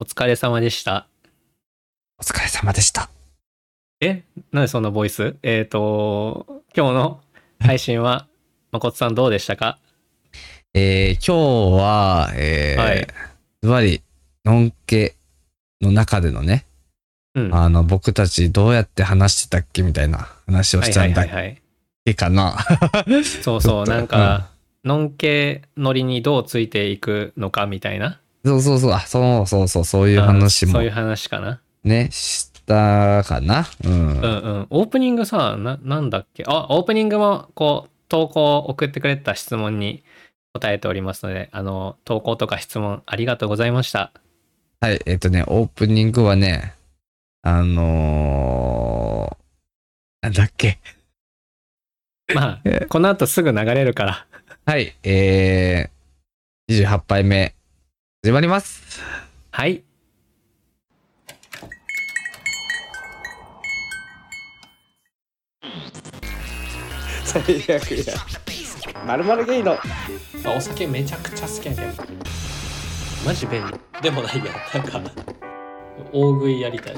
[0.00, 1.08] お疲れ様でした。
[2.20, 3.10] お疲れ様でした。
[4.00, 5.34] えなんでそんなボイス？
[5.42, 7.20] えっ、と、今日の
[7.58, 8.28] 配信は、
[8.70, 9.80] 誠さんどうでしたか？
[10.72, 13.08] えー、今日は、えー、はい
[13.60, 14.00] ズバリ、
[14.44, 15.16] のんけ
[15.80, 16.64] の中でのね、
[17.34, 17.52] うん。
[17.52, 21.26] あの、僕たちどうやって話してたっけみたいな話をはいしたんだっ。
[22.04, 22.56] けかな。
[23.42, 24.48] そうそう、 なんか、
[24.84, 28.20] のんけノリにどうついていくのかみたいな。
[28.44, 31.60] そうそうそう、あ、そうそうそう、そういう話もあそういう話かな。
[31.84, 33.66] ね、したかな。
[33.84, 33.92] うん。
[33.92, 34.26] うんう
[34.60, 34.66] ん。
[34.70, 36.44] オープニングさ、な、なんだっけ？
[36.46, 40.02] あ、オープニングも、こう、投稿を送ってくれた質問に
[40.54, 44.12] 答えておりますので、あの、投稿とか質問ありがとうございました。
[44.80, 46.74] はい、えっ、とね、オープニングはね、
[47.42, 50.78] あのー、なんだっけ？
[52.34, 54.26] まあ、この後すぐ流れるから。
[54.66, 57.54] はい、えー、28杯目、
[58.24, 59.00] 始まります。
[59.52, 59.84] はい。
[67.24, 67.40] 最
[67.76, 68.14] 悪や。
[69.06, 69.74] まるまるゲイの。
[69.74, 69.78] あ
[70.56, 71.86] お酒めちゃくちゃ好きやけど
[73.24, 75.00] マジ便利でもないやなんか
[76.12, 76.96] 大食いやりたい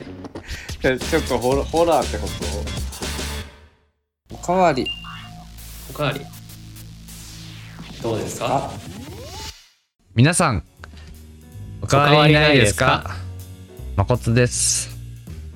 [0.80, 2.26] ちょっとホラホラーってこ
[4.30, 4.34] と？
[4.36, 4.86] おかわり。
[5.90, 6.20] おかわり
[8.02, 8.70] どうですか？
[8.70, 8.70] あ、
[10.14, 10.64] 皆さん、
[11.90, 13.16] おかわりないですか？
[13.96, 14.96] 誠です。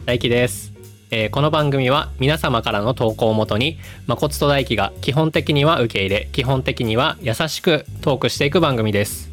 [0.05, 0.73] 大輝です、
[1.13, 9.31] えーこの番組は皆様からの投稿をもとに誠と大輝が基本的には受け入れ基本的には優しくトークしていく番組です。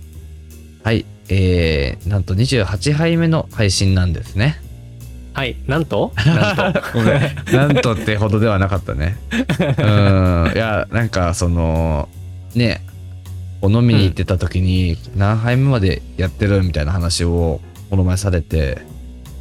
[0.84, 4.62] はい、えー、なんと28杯目の配信なんですね。
[5.34, 5.56] はい。
[5.66, 6.14] なんと？
[6.24, 6.82] なんと。
[6.94, 7.22] ごめん、
[7.52, 9.18] なんとってほどではなかったね。
[9.32, 9.82] う
[10.52, 12.10] ん、いや、なんかその、
[12.54, 12.86] ね、
[13.62, 18.80] お飲みに行ってた時に何杯目までやってるみたいな話をこの前されて、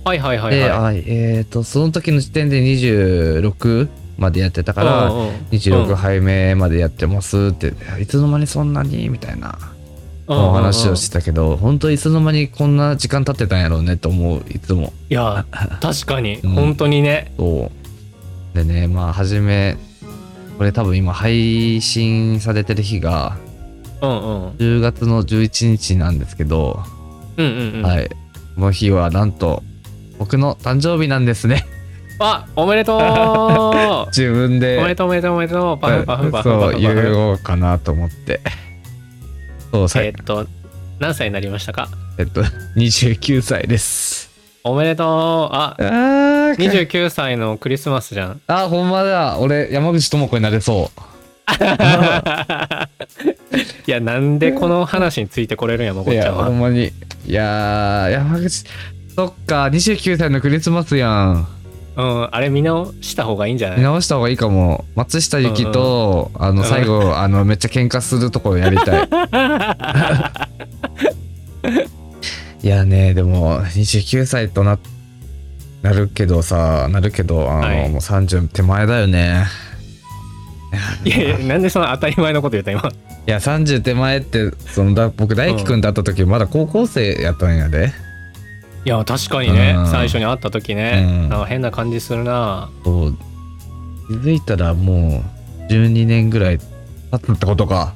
[0.05, 9.59] はいはいはいで、はあえっ、と、その時の時点で26までやってたいから、うんうん26杯目までやってますって、いつの間にそんなにみたいな
[10.27, 14.93] お話をしてたけど、本当いつの間にこんな時間経ってたんやろうねと思う、いつも。
[15.09, 15.45] いや
[15.81, 16.51] 確かに、うん。
[16.51, 17.33] 本当にね。
[17.37, 17.71] そ
[18.55, 18.57] う。
[18.57, 19.77] でね、まあ、はじめ、
[20.59, 23.37] これ多分今配信されてる日が
[24.03, 26.83] うんうん10月の11日なんですけど、
[27.37, 28.09] うんうんうん、はい。
[28.55, 29.63] この日はなんと、
[30.19, 31.67] 僕の誕生日なんですね。
[32.23, 34.79] あおめでとう 自分で。
[34.79, 38.41] おめでとうおめでとうおめでとうパフパフパフパフそう、言おうかなと思って。
[39.73, 40.47] そう、さえーっと
[40.99, 41.89] 何歳になりましたか？
[42.19, 42.43] えっと、
[42.77, 44.29] 29歳です。
[44.63, 45.07] おめでとう
[45.55, 49.39] ああー29歳のクリスマスじゃんあ、ほんまだ。
[49.39, 51.01] 俺、山口智子になれそう。
[53.87, 56.93] いやなんでこの話についてこれるんやもこっちゃんはんまに。
[57.27, 58.65] いやー、山口、
[59.15, 61.47] そっか、29歳のクリスマスやん。
[61.97, 63.79] うんあれ見直した方がいいんじゃない？
[63.79, 64.85] 見直した方がいいかも。
[64.95, 69.09] 松下由紀と、あの、最後、あの、めっちゃ喧嘩するところやりたい。
[72.63, 74.79] いやね、でも、29歳とな、
[75.83, 79.45] なるけどさ、なるけど、あの、はいもう30手前だよね。
[81.05, 82.91] いやいやなんでその当たり前のこと言った今。
[83.27, 87.93] いや、30手前って、その、だ僕、大輝くんと会った時、まだ高校生やったんやで。
[88.85, 89.75] いや確かにね。
[89.77, 89.87] うん。
[89.89, 91.29] 最初に会った時ね、うん。
[91.29, 92.71] なんか変な感じするな。
[92.83, 93.17] そう。
[94.09, 95.23] 気づいたらも
[95.69, 97.95] う12年ぐらい経つってことか。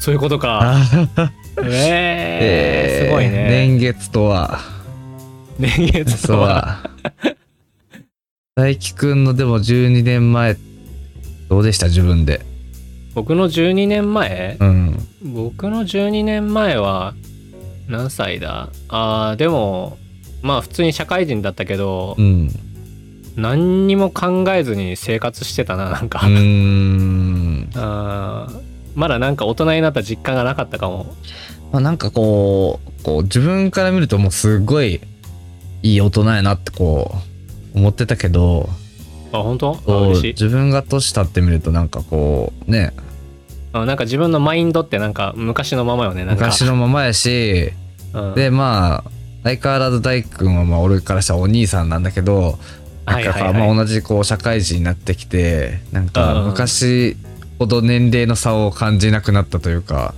[0.00, 0.60] そういうことか。
[0.62, 1.30] あ
[1.62, 3.46] えー、すごいね。
[3.48, 4.58] 年月とは。
[5.58, 6.48] 年月そうとは。
[6.48, 6.90] は。
[8.56, 10.56] 大輝くんのでも12年前、
[11.48, 12.40] どうでした自分で？
[13.14, 14.56] 僕の12年前？
[14.60, 14.98] うん。
[15.22, 17.14] 僕の12年前は
[17.88, 18.70] 何歳だ？
[18.88, 19.98] あーでも
[20.42, 22.50] まあ普通に社会人だったけど、うん。
[23.36, 27.70] 何にも考えずに生活してたななんか、うーん。
[27.76, 28.60] あー
[28.94, 31.14] まだなんか大人になった実感がなかったかも
[31.72, 35.00] まあ、なんかこう、こう自分から見るともうすごい
[35.82, 37.12] いい大人やなってこ
[37.74, 38.68] う思ってたけど、
[39.34, 39.72] あ本当？
[39.86, 40.32] 嬉しい。
[40.34, 42.94] 自分が年経ってみるとなんかこうね、
[43.72, 46.46] あなんか自分のマインドってなんか昔のままよねなんか。
[46.46, 47.72] 昔のままやし、
[48.12, 48.34] うん。
[48.34, 49.10] でまあ
[49.42, 52.58] 相変わらず大君はまあ俺からしたらお兄さんなんだけど
[53.06, 56.46] なんかまあ、同じこう社会人になってきてなんかうん。
[56.46, 57.16] 昔
[57.58, 60.14] ほど年齢の差を感じなくなったというか。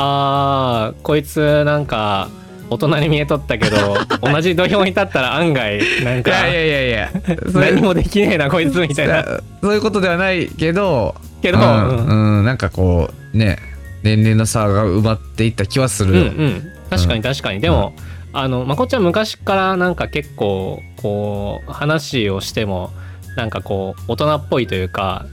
[0.00, 2.28] あーこいつなんか
[2.70, 9.24] 大人に見えとったけど 同じ土俵に立ったら案外なんかいやいやいやいう何もできねえなこいつみたいな。
[9.62, 11.66] そういうことではないけどけど、ううん。
[11.66, 13.58] ん、うんなんかこうね
[14.02, 16.62] 年齢の差が埋まっていった気はすうんうん。
[16.90, 17.60] 確かに確かに。
[17.60, 17.94] でも、
[18.32, 22.90] あのまこっちゃん昔からなんか結構こう話をしても
[23.36, 25.26] なんかこう大人っぽいというか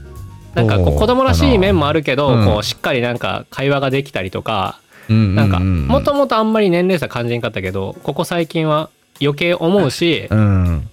[0.54, 10.88] なんかこう子供らしい面もあるけど、こうしっかりなんか会話ができたりとか、うんなんかうもともとあんまり年齢差感じんかったけどここ最近は余計思うし、うん。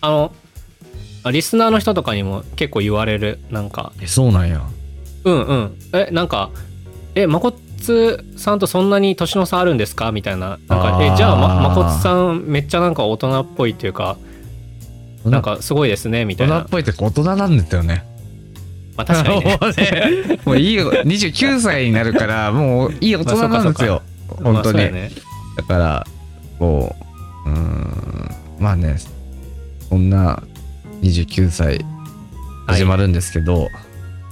[0.00, 0.32] あの
[1.32, 3.92] リスナーの人とかにも結構言われるなんか。
[4.00, 4.62] え、そうなんや。
[5.24, 5.76] うんうん。
[5.92, 6.50] えなんか
[7.14, 10.12] えまこつさんとそんなに年の差あるんですか？
[10.12, 10.58] みたいな。
[10.68, 14.16] なんかえじゃあままこつさんめっちゃなんか大人っぽいっていうか
[15.24, 16.58] なんかすごいですねみたいな。
[16.58, 18.04] 大人っぽいって大人なんですよね。
[18.96, 20.38] まあ確かに ね。
[20.44, 24.02] もういいよ、29歳になるから、 もういい大人なんですよ。
[24.42, 24.78] まあ本当に。
[24.78, 25.10] そうやね。
[25.56, 26.06] だから、
[26.58, 26.94] こ
[27.46, 28.96] う、うーん、まあね、
[29.88, 30.42] そんな
[31.02, 31.84] 29歳
[32.66, 33.68] 始まるんですけど、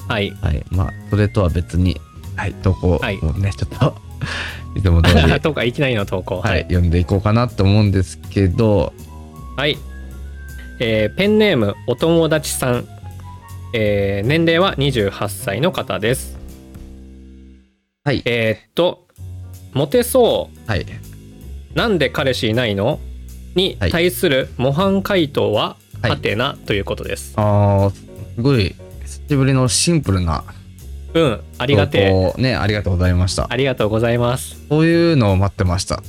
[0.08, 0.30] はい。
[0.42, 2.00] はい、まあ、それとは別に、
[2.36, 3.18] はい、投稿はい。
[3.18, 3.96] をね、ちょっと、
[4.76, 6.40] いつも通り、とかいきなりの投稿。
[6.40, 8.92] はい、読んでいこうかなと思うんですけど、
[9.56, 9.78] はい。
[10.80, 12.88] えーペンネームお友達さん。
[13.76, 16.38] えー年齢は28歳の方です。
[18.04, 19.08] はい、えーっと、
[19.72, 20.86] モテそはい、う。
[21.74, 23.00] なんで彼氏いないの？
[23.56, 27.34] にはい対する模範回答は、はてなということです。
[27.34, 27.90] あー、
[28.36, 30.44] すごい、久しぶりのシンプルな
[31.12, 31.98] うん、あありがて
[32.38, 32.40] え。
[32.40, 33.48] ね、ありがとうございました。
[33.50, 34.56] ありがとうございます。
[34.68, 35.96] そういうのを待ってました。
[35.96, 36.02] こ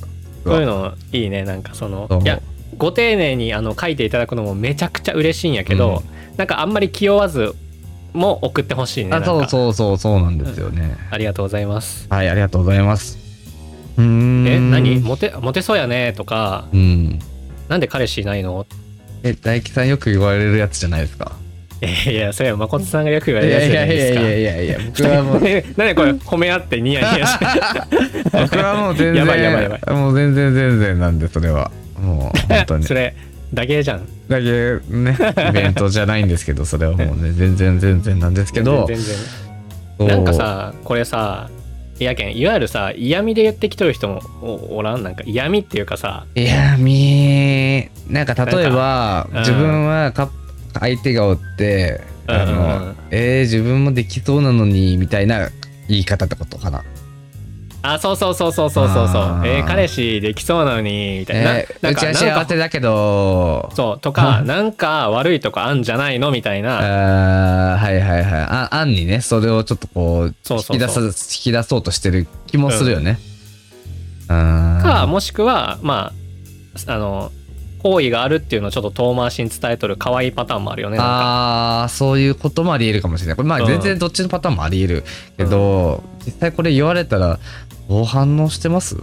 [0.44, 2.40] ういうのいいね、なんかそのいや、
[2.78, 6.04] ご丁寧にあの書いていただくのもめちゃくちゃ嬉しいんやけど、
[6.36, 7.54] なんかあんまり気負わず
[8.12, 9.10] も送ってほしいね。
[9.10, 10.96] なあ、んかそうそうそう、そうなんですよね。
[11.10, 12.06] ありがとうございます。
[12.10, 13.18] はい、ありがとうございます。
[13.96, 14.46] うーん。
[14.48, 15.00] え、何？
[15.00, 17.18] モテ、モテそうやねとか、うん。
[17.68, 18.66] なんで彼氏いないの？
[19.22, 21.32] え、大樹さんよく言われるやつじゃないですか？
[21.82, 25.08] いやいや、それは誠さんがよく言わいやいれるやつじゃやいやいやないですか。
[25.08, 27.46] いやいや、僕はもう、なんでこれ褒め合ってニヤニヤして
[28.32, 31.70] 僕はもう全然、やばいやばいやばもう全然全然なんで、それは。
[32.00, 32.84] もう、本当に。
[32.84, 33.14] それ、
[33.56, 34.06] だけじゃん。
[34.28, 35.16] だけね、
[35.48, 38.98] イベントじゃないんですけど、それはもうね、全然全然なんですけど、全
[39.98, 41.48] 然なんか、さ、これさ、
[41.98, 45.02] いやけん、いわゆるさ、嫌味で言ってきとる人もおおらん？
[45.02, 49.38] なんか嫌味っていうかさ、いや、みなんか例えば、うん。
[49.40, 50.30] 自分はか
[50.78, 52.48] 相手がおって、あうんうん。
[52.48, 55.48] うのん、えー、自分もできそうなのに、みたいな
[55.88, 56.84] 言い方ってことかな。
[57.94, 61.56] あ、そうそうそうそうそうそうそうえー彼氏できそうなのに、みたいな。
[61.58, 66.30] えーなんかうちは幸せだけど、そう、とか、なんか悪いとこあんじゃないの？
[66.30, 66.78] みたいな。
[66.78, 68.40] あーはいはいはい。
[68.42, 71.12] あ、案にね、それをちょっとこう、そうそうそう引き出さ、引
[71.42, 73.18] き出そうとしてる気もするよね。
[74.28, 74.80] うん。
[74.82, 76.12] か、もしくは、ま
[76.86, 77.30] あ、あの、
[77.82, 80.98] 好意があるっていうのをちょっと遠回しに伝えとる可愛いパターンもあるよね。
[80.98, 83.36] ああ、そういうこともあり得るかもしれない。
[83.36, 85.04] これまあうん全然どっちのパターンもあり得る
[85.36, 87.38] けど、実際これ言われたら、
[87.88, 88.96] どう反応してます？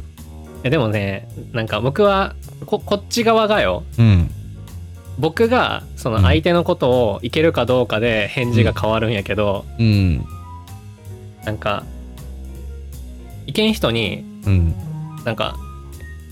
[0.64, 2.36] えでもね、なんか僕は
[2.66, 4.30] こ、こっち側がよ、うん。
[5.20, 10.26] 僕がその相手のことをいけるかどうかで返事が変わるんやけど、うん。
[11.46, 11.84] なんか、
[13.46, 14.76] いけん人に、うん。
[15.26, 15.56] なんか、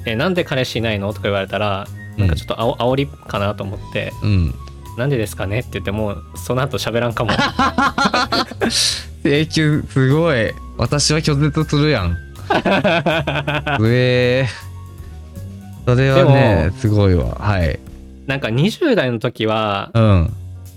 [0.06, 1.10] え、なんで彼氏いないの？
[1.10, 1.88] とか言われたら、
[2.18, 4.54] なんかちょっとあお煽りかなと思って、うん。
[4.98, 5.60] なんでですかね？
[5.60, 7.32] って言っても、その後喋らんかも。
[9.24, 10.52] 請求、すごい。
[10.78, 12.18] 私は拒絶するやん。
[13.80, 14.72] うえー。
[15.86, 17.36] それはね、すごいわ。
[17.36, 17.80] はい。
[18.28, 20.34] なんか20代の時は、うん。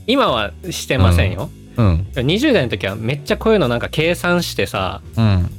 [0.06, 1.50] 今はしてませんよ。
[1.76, 2.06] うん。
[2.14, 5.50] 20代の時はめっちゃこういうのなんか計算してさ、うん。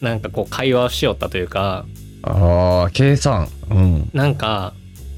[0.00, 1.86] なんかこう会話をしよったというか、
[2.22, 3.48] ああ、計算。
[3.70, 4.10] うん。
[4.12, 4.74] なんか、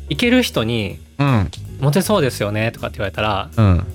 [0.08, 1.50] いける人に、うん。
[1.80, 3.86] モテそうですよねとかって言われたら、うん。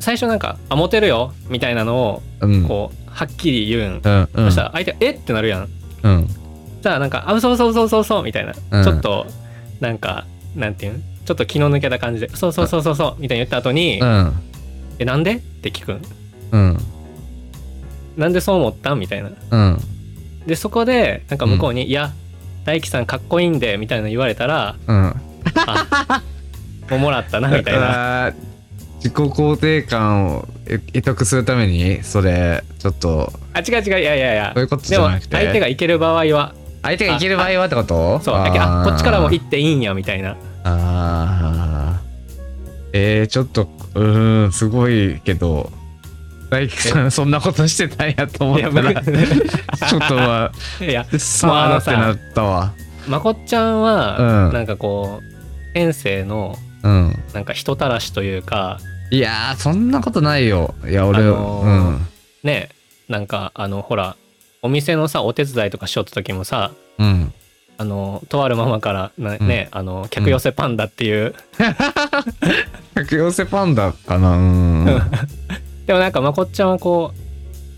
[0.00, 2.66] 最初なんか、あ、モテるよみたいなのを、うん。
[2.66, 4.00] こう、はっきり言うん。
[4.02, 4.28] うん。
[4.34, 4.44] うん。
[4.46, 5.10] そしたら相手が、え？
[5.10, 5.68] ってなるやん。
[6.02, 6.26] うん。
[6.26, 8.52] そしたらなんか、あ、そうそうそうそうそうみたいな。
[8.70, 9.26] うんちょっと、
[9.80, 11.02] なんか、なんていうん？
[11.24, 14.32] ちょっと気の抜けた感じで、そうそうそうそうそうみたいに言った後に、うん。
[14.98, 15.36] え、なんで？
[15.36, 16.02] って聞くん。
[16.52, 16.78] うん。
[18.16, 18.94] なんでそう思った？
[18.94, 19.30] みたいな。
[19.50, 19.78] うん。
[20.46, 22.12] で、そこで、なんか向こうに、いや、
[22.64, 25.14] 大輝さんかっこいいんで、みたいなの言われたら、うん。
[25.66, 26.22] あ、
[26.90, 28.32] もうもらったな、みたいな。
[29.04, 33.30] 自己肯定感を得得得するためにそれちょっと。
[33.52, 34.52] あ、違う違う、いやいやいや。
[34.54, 34.68] そういう。
[34.68, 35.36] ことじゃなくて。
[35.36, 38.38] 相手がいける場合は相手がいける場合はってことそう。
[38.38, 40.38] だけどあこっちからも行っていいんやみたいな。
[40.64, 42.04] あー。
[42.94, 45.70] えー、ちょっとうーんすごいけど。
[46.48, 49.02] 大輝さんそんなことしてたんやと思ったら。
[49.02, 52.72] ちょっとまいやあさあってなったわ。
[53.06, 54.52] まこっちゃんは、うん。
[54.54, 57.22] なんかこう天性のうん。
[57.34, 58.78] なんか人たらしというか
[59.14, 60.74] いやーそんなことないよ。
[60.88, 62.06] いや俺、あのーうん。
[62.42, 62.70] ね
[63.08, 64.16] なんかあのほら
[64.62, 67.32] お店のさお手伝いとかしよった時もさうん。
[67.78, 71.34] あのとあるママからなね、あの客寄せパンダっていう、
[72.94, 74.36] 客寄せパンダかな？
[74.36, 74.84] うん。
[75.86, 77.18] でもなんかまこっちゃんはこう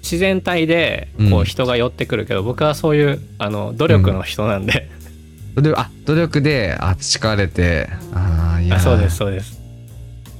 [0.00, 4.90] 自然体でこううん人が寄ってくるけど、僕はそういうあの努力の人なんで、
[5.55, 7.88] 努力あ努力であ培われて。
[8.14, 9.65] ああいやあそうですそうです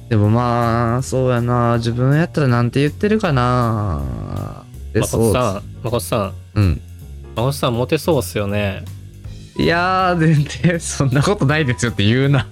[0.09, 1.77] でもまあそうやな。
[1.77, 4.63] 自分やったらなんて言ってるかな。
[4.93, 6.33] でまこっさんまこっさん。
[6.55, 6.81] うん。
[7.35, 8.83] まこっさんモテそうっすよね。
[9.57, 12.47] いやー全然そんなことないですよって言うな。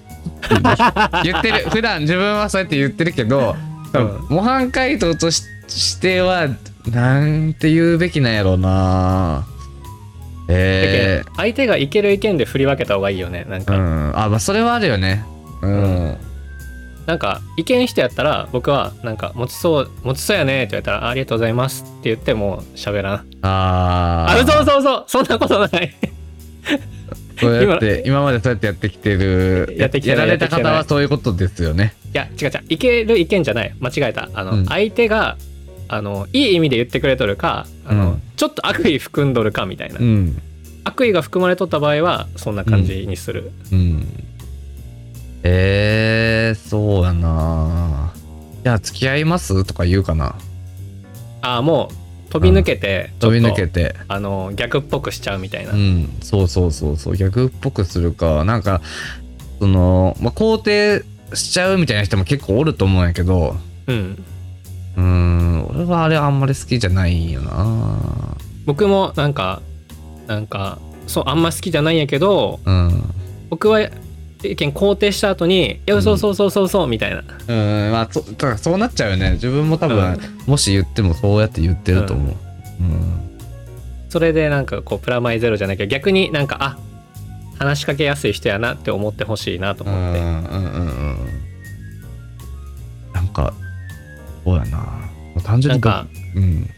[1.24, 1.70] 言ってる。
[1.70, 3.56] 普段自分はそうやって言ってるけど
[3.94, 6.48] 多分模範解答とししては
[6.92, 9.46] なんて言うべきなんやろうな。
[10.48, 14.12] えだけど相手がいける意見で振り分けた方がいいよねなんー、か、うん。
[14.20, 15.24] あまあそれはあるよね。
[15.62, 16.18] うん、
[17.06, 23.28] なんか意見してやったら僕はなんか持ちそう持ちそうやねって言われたらあありがとうございますって言っても喋らん。
[23.42, 24.42] あー。
[24.42, 25.96] あそうそうそうそんなことない。
[27.40, 31.94] そうやって今までそうやってやってきてるやってきてやられた方はそういうことですよね。
[32.14, 32.52] いや違う違う。
[32.70, 33.76] いける意見じゃない。
[33.80, 34.30] 間違えた。
[34.34, 34.66] あの、うん。
[34.66, 35.38] 相手が
[35.88, 38.22] あのいい意味で言ってくれとるかあの、うん。
[38.36, 40.42] ちょっと悪意含んどるかみたいな、うん。
[40.86, 44.08] 悪意が含まれとった場合はそんな感じにする、うん
[45.48, 48.12] えー、そうやな。
[48.64, 49.64] じゃあ付き合います？
[49.64, 50.36] とか言うかな。
[51.44, 51.90] ああも
[52.28, 53.96] う飛び抜けてちょ飛び抜けて。
[54.08, 56.18] あの逆っぽくしちゃうみたいな、うん。
[56.24, 57.16] そうそうそうそう。
[57.16, 58.44] 逆っぽくするか。
[58.44, 58.82] なんか
[59.60, 61.04] その、まあ、肯定
[61.36, 63.56] しちゃうみたいな人も結構おると思うんやけど。
[63.86, 64.24] うん。
[64.98, 65.68] うーん。
[65.68, 68.36] 俺はあれあんまり好きじゃないよな。
[68.66, 69.62] 僕もなんか
[70.26, 73.04] なんかそうあんま好きじゃないんやけどうん。
[73.52, 73.80] 僕は
[74.52, 79.32] 意見肯定した後に「いやそうそうそうそうそう」みたいな、うんまあそだからそうなっちゃうよね。
[79.34, 80.20] 自分も多分、うん。
[80.48, 82.36] もし言ってもそうやって言ってると思う。
[82.82, 83.30] うん。
[84.10, 86.78] それでなんかこうプラマイゼロじゃないけど逆になんかあ
[87.60, 91.18] 話しかけやすい人やなって思ってほしいなとうん思って、うんうんうん
[93.14, 93.54] なんか
[94.44, 94.78] そうやな。
[94.78, 94.86] も
[95.38, 96.70] う単純になんかうん。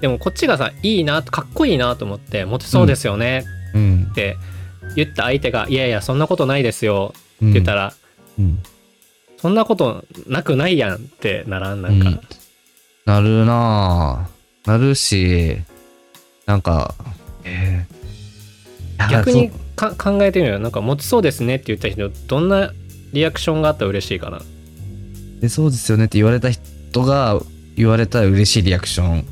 [0.00, 4.08] でもこっちがさいいなかっこいいなと思ってモテそうですよねうん。
[4.10, 4.36] って
[4.96, 7.94] 言った相手が「いやいやそんなことないですよ」うんって言ったら、
[8.38, 8.58] うん。
[9.38, 12.20] そんなことなくないやんってならんなんか、うん。
[13.06, 15.56] なるなぁなるし
[16.44, 16.94] なんか
[17.44, 19.10] えー。
[19.10, 20.58] 逆にか考えてみるよ。
[20.58, 22.72] なんかモテそうですねって言った人どんな
[23.14, 24.42] リアクションがあったら嬉しいかな。
[25.40, 27.40] でそうですよねって言われた人が
[27.76, 29.24] 言われたら嬉しいリアクション。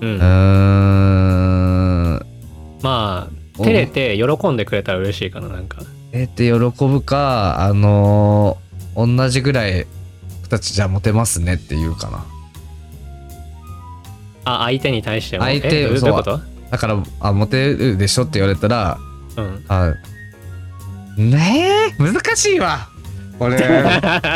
[0.00, 0.18] うん。
[2.82, 5.78] まあ照れて喜んでくれたら嬉しいかななんか。
[6.12, 9.86] えって喜ぶかあのー同じぐらい
[10.42, 12.24] 僕たちじゃあモテますねって言うかな。
[14.44, 15.44] あ相手に対しても？
[15.44, 16.40] 相手えどういうこと？
[16.70, 18.98] だからあモテるでしょって言われたら
[19.36, 19.64] うん。
[19.68, 19.94] あ
[21.16, 22.88] ねえ難しいわ。
[23.38, 23.56] 俺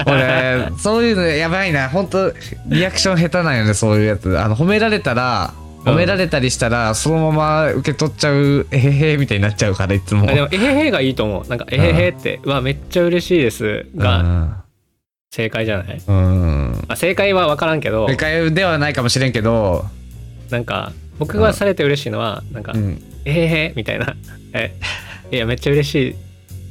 [0.07, 1.89] 俺 そういうのやばいな。
[1.89, 2.33] 本当
[2.69, 4.39] リアクション下手なんよねそういうやつ。
[4.39, 10.25] あの褒められたらうん褒められたりしたら、そのまま受け取っちゃうえへへみたいになっちゃうからいつも。
[10.29, 11.49] あでもえへへがいいと思う。
[11.49, 14.65] なんかえへへってうわめっちゃ嬉しいですが
[15.31, 19.85] 正解じゃない、うん、うん、まあ、正解は分からんけど正解ではないかもしれんけど、
[20.51, 23.03] なんか僕がされて嬉しいのはなんかうん。
[23.27, 24.17] えへへみたいな。
[24.55, 24.75] え
[25.31, 26.17] いやめっちゃ嬉しいっ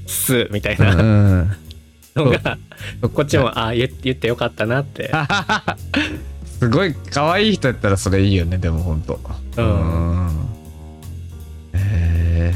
[0.08, 0.96] すみたいうんな。
[0.96, 1.52] うん、
[2.16, 2.58] のが
[3.14, 5.12] こっちもあ言言ってよかったなって
[6.64, 9.02] すごい可愛い人やったらそれいいよねでもほん。
[9.02, 9.20] と
[9.58, 10.30] うん。
[11.74, 12.54] え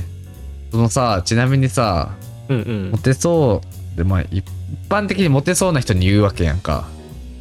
[0.72, 2.16] そのさちなみにさ
[2.48, 2.92] うんうん。
[2.92, 3.62] モテそ
[3.94, 4.46] うでまあ一
[4.88, 6.88] 般的にモテそうな人に言うわけやんか。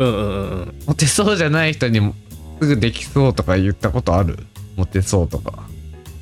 [0.00, 0.75] うんうんうんうん。
[0.88, 2.16] モテそうじゃない人にも
[2.61, 4.37] すぐできそうとか言ったことある？
[4.75, 5.68] モテそうとか。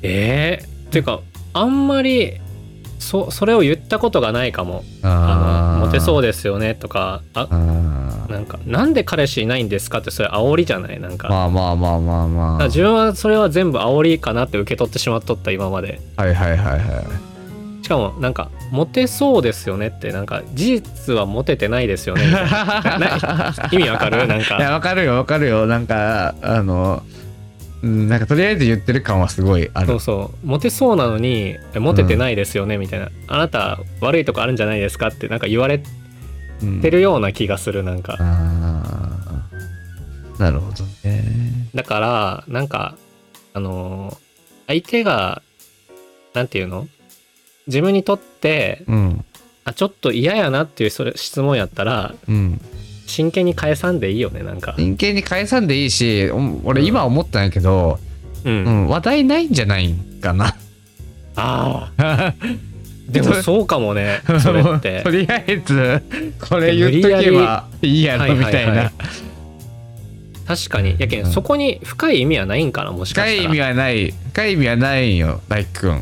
[0.03, 1.21] えー、っていうか
[1.53, 2.39] あんまり
[3.05, 4.83] そそれを言ったことがないかも。
[5.03, 10.99] あのモテそうでですよねとかああなんかなんで彼氏いないんですかってそれ煽りじゃない？
[10.99, 12.65] なんか,、ーまあまあまあまあまあ。
[12.65, 16.01] 自分はそれは全部煽りかなって受け取ってしまっとった今まで。
[16.17, 17.85] はいはいはいはい。
[17.85, 22.23] しかもなんかモテそうですよねってなんか事実はモテてないですよね
[23.71, 24.25] 意味わかる？
[24.27, 25.67] なんいやかわかるよわかるよ。
[25.67, 27.14] なんかあのうん
[27.85, 29.87] なんかとりあえず言ってる感はすごいある。
[29.87, 30.47] そうそう。
[30.47, 35.83] モテそうなのにえモテてないですよねみたいな、あなた悪いとこあるんじゃないですかってなんか言われ
[36.63, 38.17] うんてるような気がするなんか。
[38.19, 41.23] あーなるほどね。
[41.75, 42.95] だからなんか
[43.53, 44.17] あのー
[44.67, 45.43] 相手が
[46.33, 46.87] なんていうの？
[47.67, 49.25] 自分にとってうん。
[49.63, 52.61] あちょっと嫌やなっていうそれ質問やったらうん
[53.05, 54.75] 真剣に返さんでいいよねなんか。
[54.77, 57.99] 真剣に返さんでいいしお俺今思ったんやけど、
[58.43, 60.55] うん、うん話題ないんじゃないんかな。
[61.35, 62.33] ああ。
[63.09, 65.01] でもそうかもねそれって。
[65.03, 66.01] とりあえず
[66.49, 68.91] これ言っとけばいいやろみたいはいはいはない。
[70.47, 70.95] 確かに。
[70.97, 71.31] やけん、うん。
[71.31, 73.43] そこに深い意味はないんかなもしかしたら。
[73.43, 74.13] 深い意味はない。
[74.31, 76.01] 深い意味はないんよ大輝くん。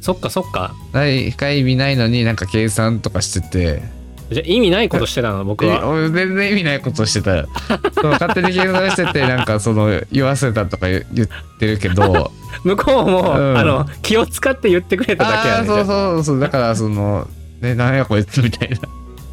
[0.00, 0.74] そっかそっか。
[0.92, 3.82] ない深い意味ないのになんか計算とかしてて
[4.30, 5.88] じゃあ意味ないことしてたの僕えは。
[5.88, 7.36] 俺全然意味ないことしてた。
[7.38, 7.48] よ
[8.02, 12.30] 勝手に計算しててなんかその言わせたとか言言ってるけど。
[12.64, 13.58] 向こうも、うん。
[13.58, 17.28] あの気を使って言ってくれただけやねそうそうそうだからその
[17.60, 18.76] ねなんやこいつみたいな。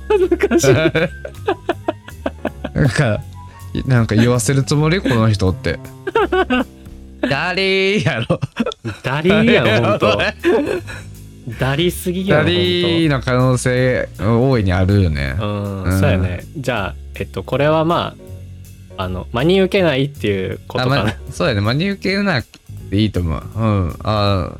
[0.09, 0.73] 恥ずかしい。
[2.75, 3.21] なんか
[3.85, 5.79] なんか言わせるつもりこの人って。
[7.21, 8.39] 誰やろ。
[9.03, 10.21] ダリーやんほんと
[11.59, 15.35] ダリすぎやんほんと誰の可能性大いにあるよね。
[15.39, 15.99] うん、うん。
[15.99, 16.43] そうやね。
[16.57, 18.15] じゃあえっとこれはま
[18.97, 21.61] ああの真に受けないっていうことあかな、まそうやね。
[21.61, 22.47] 真に受けなく
[22.89, 23.43] ていいと思う。
[23.55, 23.89] うん。
[24.03, 24.57] ああ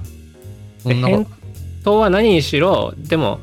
[0.83, 1.09] そんな。
[1.83, 3.39] 答は何にしろでも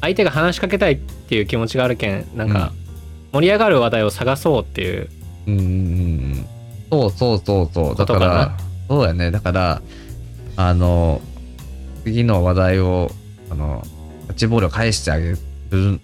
[0.00, 2.72] 相手が話しかけたいっていう気持ちがあるけんなんか
[3.32, 5.10] 盛り上がる話題を探そうっていう。
[5.46, 6.46] うんうんうん
[6.90, 7.96] そうそうそうそう。
[7.96, 8.58] だからな。
[8.88, 9.30] そうやね。
[9.30, 9.82] だから
[10.56, 11.20] あの
[12.04, 13.10] 次の話題を
[13.50, 13.82] あの
[14.26, 15.38] キャッチボールを返してあげる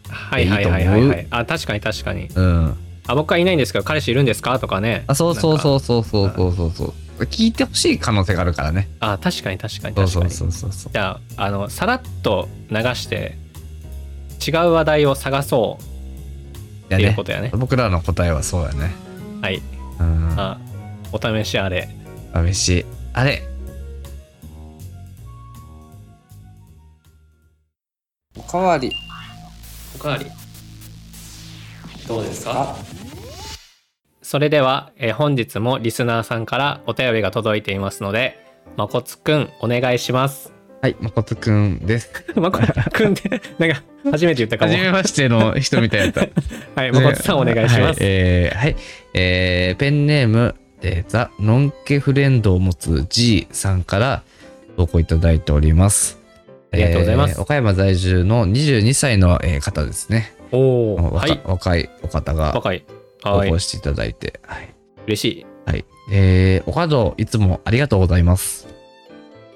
[0.09, 1.27] はいはいはいはいはい。
[1.31, 2.29] あ確かに確かに。
[2.35, 2.77] うん。
[3.07, 4.59] あ僕はいないんですけど彼氏いるんですか？
[4.59, 5.05] とかね。
[5.07, 6.33] あそうそううそうそうそう。
[6.35, 6.93] そうそうそう
[7.25, 8.89] 聞いてほしい可能性があるからね。
[9.01, 10.31] あ確かに確かにそう確かに。
[10.31, 13.37] そうそうそうそうじゃああのさらっと流して
[14.47, 15.79] 違う話題を探そ
[16.89, 17.51] うっていうことやね。
[17.55, 18.91] 僕らの答えはそうやね。
[19.43, 19.61] はい。
[19.99, 20.35] うん。
[20.39, 20.59] あ
[21.13, 21.89] お試しあれ。
[22.33, 23.43] あ飯あれ
[28.51, 28.93] かわり。
[29.97, 30.27] おかわり。
[32.07, 32.53] どうですか？
[32.55, 32.77] あ
[34.23, 38.39] それでは、えー本日もリスナーさんからお便りが届いていますので
[38.77, 40.53] まこつくんお願いします。
[40.83, 42.11] はい誠くんです。
[42.37, 44.73] まこつくんってなんか初めて言ったかも。
[44.73, 46.31] 初めましての人みたいだった。
[46.81, 48.77] はいまこつさんお願いします、はい、えーはい
[49.15, 54.23] えーペンネーム、えーザ・ノンケフレンドを持つ G さんから
[54.77, 56.20] 投稿いただいております。
[56.73, 60.35] ありがとうございますえー岡山在住の22歳のえー方ですね。
[60.53, 62.85] おお若はい若いお方が若い
[63.23, 64.41] 投はい稿していただいて。
[64.45, 64.75] はい。
[65.07, 65.85] 嬉しいはい。
[66.13, 68.69] えー、おかどいつもありがとうございます。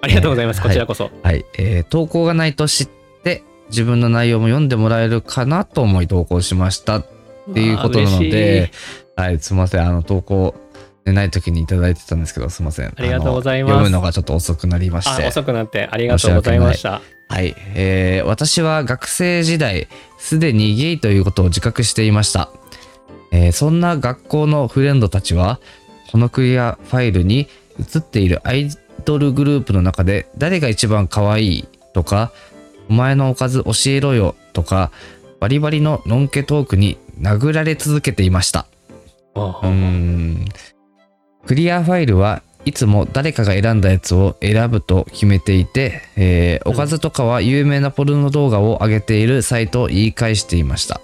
[0.00, 1.44] ありがとうございます、はいこちらこそはい。
[1.58, 2.88] えー投稿がないと知っ
[3.22, 7.06] て、自分の内容も読んでもらえるかなと思い投稿しましたっ
[7.52, 8.70] ていうことなので、
[9.16, 9.86] はい、すみません。
[9.86, 10.63] あの、投稿、ね、
[11.12, 12.92] ない時にいただいてたんですけど、すみません。
[12.96, 15.24] ありがとうございます読むのがちょっと遅くなりまして。
[15.24, 19.88] あ遅くなってありがとうございましたはい、えー私は学生時代、
[20.18, 22.50] すでにゲイということを自覚していました。
[23.32, 25.60] えーそんな学校のフレンドたちは、
[26.10, 27.48] このクリアファイルに
[27.80, 28.70] 映っているアイ
[29.04, 32.32] ドルグループの中で誰が一番可愛いとか、
[32.88, 34.90] お前のおかず教えろよとか、
[35.40, 38.66] バリバリのノンケトークに殴られ続けていました。
[39.34, 40.46] あうーん
[41.46, 51.00] クリアファイルはいつも誰かが選んだやつを選ぶと決めていて、えーおかずとかは有名なポルノ動画を上げているサイトを言い返していました、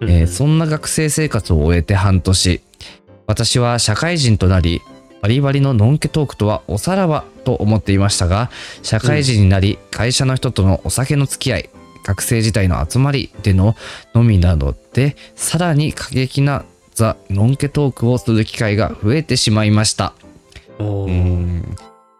[0.00, 0.10] うん。
[0.10, 2.62] えーそんな学生生活を終えて半年。
[3.26, 4.80] 私は社会人となり
[5.20, 8.50] バリバリのノンケトークとはおさらばと思っていましたが
[8.82, 11.70] 社会人になり会社の人とのお酒の付き合い
[12.04, 13.74] 学生時代の集まりでの
[14.14, 16.64] 飲みなどでさらに過激な
[16.96, 20.14] ザ・ノンケトークをする機会が増えてしまいました。
[20.78, 21.08] うお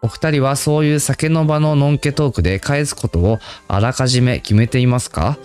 [0.03, 5.37] お二人はそういう酒の場のノンケトークで返すことをあらかじめ決めていますか、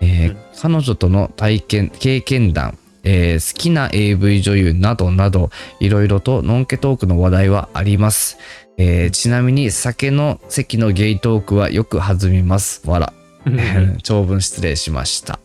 [0.00, 0.36] えーうん。
[0.60, 8.36] 彼女との体験経験談、えー好きな AV 女優などなどいろいろとノンケトークの話題はあります、
[8.78, 12.82] えーちなみに酒の席のゲイトークはよく弾みます。
[12.90, 13.12] わら
[13.46, 15.38] うん長文失礼しました。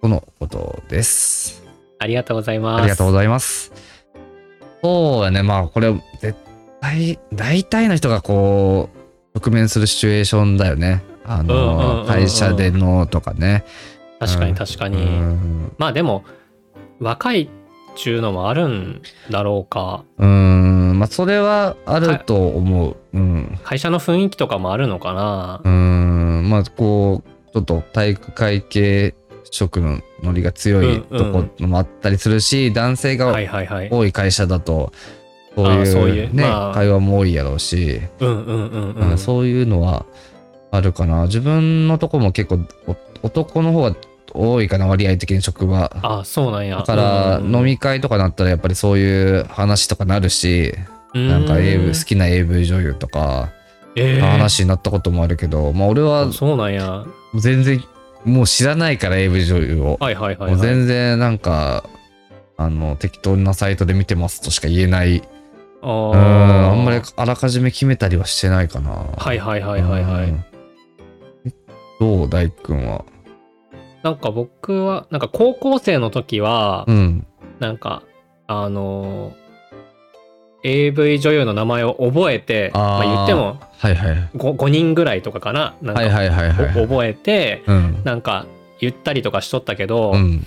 [0.00, 1.59] とのことです
[2.00, 3.72] ありがとうございますありがとうございます。
[4.82, 6.34] そうやね、まあこれ絶
[6.80, 8.88] 対、大体の人がこ
[9.34, 11.02] う、直面するシチュエーションだよね。
[11.26, 13.64] あの、ん会社でのとかね。
[14.18, 15.72] 確かうんに確かに、うん。
[15.76, 16.24] まあでも
[17.00, 17.48] 若いっ
[17.96, 22.96] ちゅうのもあるんだろうかうん、まあそれはあると思う。
[23.12, 23.58] うん。
[23.62, 29.14] 会社の雰囲気とかもあるのかなうん、まあこう、ちょっと体育会系
[29.50, 31.46] 職のノリが強いうんうん。
[31.48, 33.88] とこもあったりするし、男性がはいはいはい。
[33.90, 34.92] 多い会社だと、
[35.56, 36.74] そういうね、まあ。
[36.74, 40.06] 会話も多いやろうし、うんうんうんううんん、そういうのは
[40.70, 41.24] あるかな。
[41.24, 43.96] 自分のとこも結構お男の方が
[44.32, 45.90] 多いかな、割合的に職場。
[46.02, 46.76] あそうなんや。
[46.76, 50.74] だからうんうん飲み会とかなったらやっぱりそういう話とかなるし、
[51.14, 53.50] うなんか AV う好きな AV 女優とか、
[53.96, 57.04] ええ話になったこともあるけど、まあ俺はそうなんや。
[57.34, 57.82] 全然
[58.24, 59.96] もう知らないから AV 女優を。
[60.00, 60.68] はいはいはい、もうはい。
[60.68, 61.84] 全然なんか、
[62.56, 65.22] あの、適当なサイトで見てますとしか言えない。
[65.82, 66.16] あうん、ー
[66.70, 68.90] あんまりあらかじめ決めたりはしてないかな。
[68.90, 70.24] はいはいはいはいはい。
[70.24, 70.44] うん
[71.98, 73.04] どう、大君は？
[74.02, 77.26] なんか僕は、なんか高校生の時は、うん。
[77.58, 78.02] なんか、
[78.46, 79.39] あのー
[80.62, 84.30] AV 女優の名前を覚えて、まあ、言ってもはいはい。
[84.36, 85.74] 5, 5人ぐらいとかかな？
[85.80, 86.82] なんか、はいはいはいはい。
[86.82, 88.02] お覚えて、うん。
[88.04, 88.46] なんか
[88.78, 90.14] 言ったりとかしとったけど、う。
[90.16, 90.46] うん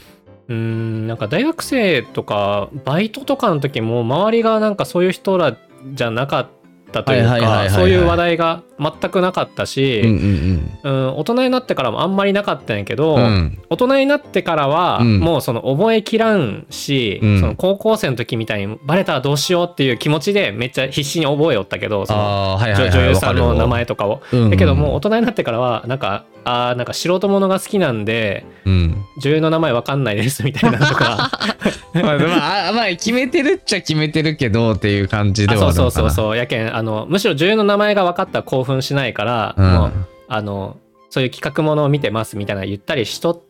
[0.50, 5.58] ーん、なんか大学生とか、バイトとかの時も、周りがなんかそういう人ら
[5.94, 6.63] じゃなかった
[7.02, 13.22] というか、そういう話題が全くなかったし、うん大人になってからもあんまりなかったんやけど、うん。
[13.22, 13.62] うん。
[13.70, 22.58] 大人になってからは、うんもうその覚えきらんし、うんその高校生の時みたいにバレたらどうしようっていう気持ちでめっちゃ必死に覚えよったけどその。
[22.60, 24.22] 女女優さんの名前わとかを。
[24.50, 29.06] だけどもう大う人になってからはなんかあーなんか素人ものが好きなんでん、うん。
[29.20, 31.32] 女優の名前わかんないですみたいなとか
[31.94, 35.74] まあ、まあ、まあ、決めてるっちゃ決めてるけどっていう感じではそう。
[35.74, 39.92] そうそうそうやけんあのむしろ女優の名前が分かったら興奮しないから、うんもう
[40.28, 40.78] あの
[41.10, 43.42] そういう企画ものを見てますみたいな言ったりしとっ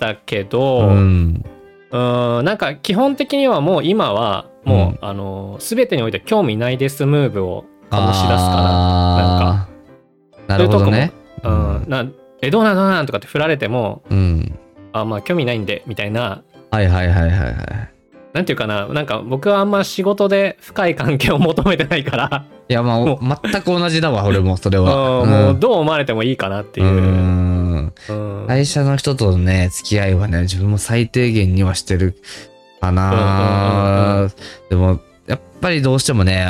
[0.00, 1.44] たけど、うん。
[1.92, 11.12] うーんなんか基本的にはもう今はもう、うんあの全てにおいて興味ないですムーブを醸し出すかあーなるほどね。
[11.42, 12.06] ら、うんな
[12.40, 14.58] えどうなんどうなんとかって振られてもうん。
[14.92, 17.54] あまあ興味ないんでみたいなはいはいはいはいはい。
[18.32, 25.24] なんていうかななんか僕はあんま仕事で深い関係を求めてないから、いや、まあ、全く同じだわ、俺も、それうんは。
[25.24, 26.90] もうどう思われてもいいかなっていうう。
[26.90, 27.92] ん。
[28.08, 32.16] うん会社の人とのね、付き合いはね、自分も最低限にはしてる
[32.80, 34.28] かな。
[34.68, 36.46] でも、やっぱりどうしてもね、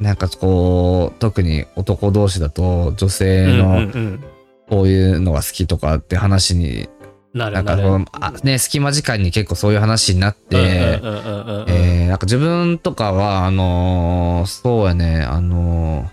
[0.00, 4.24] なんかこう、特に男同士だと、女性のうん
[4.68, 6.88] こういうのが好きとかって話に、
[7.32, 8.04] なんかなるなる。
[8.04, 10.98] こうあね、隙間時間に結構そういう話になって、
[12.08, 16.08] なんか自分とかは、あのーそうやね、あのー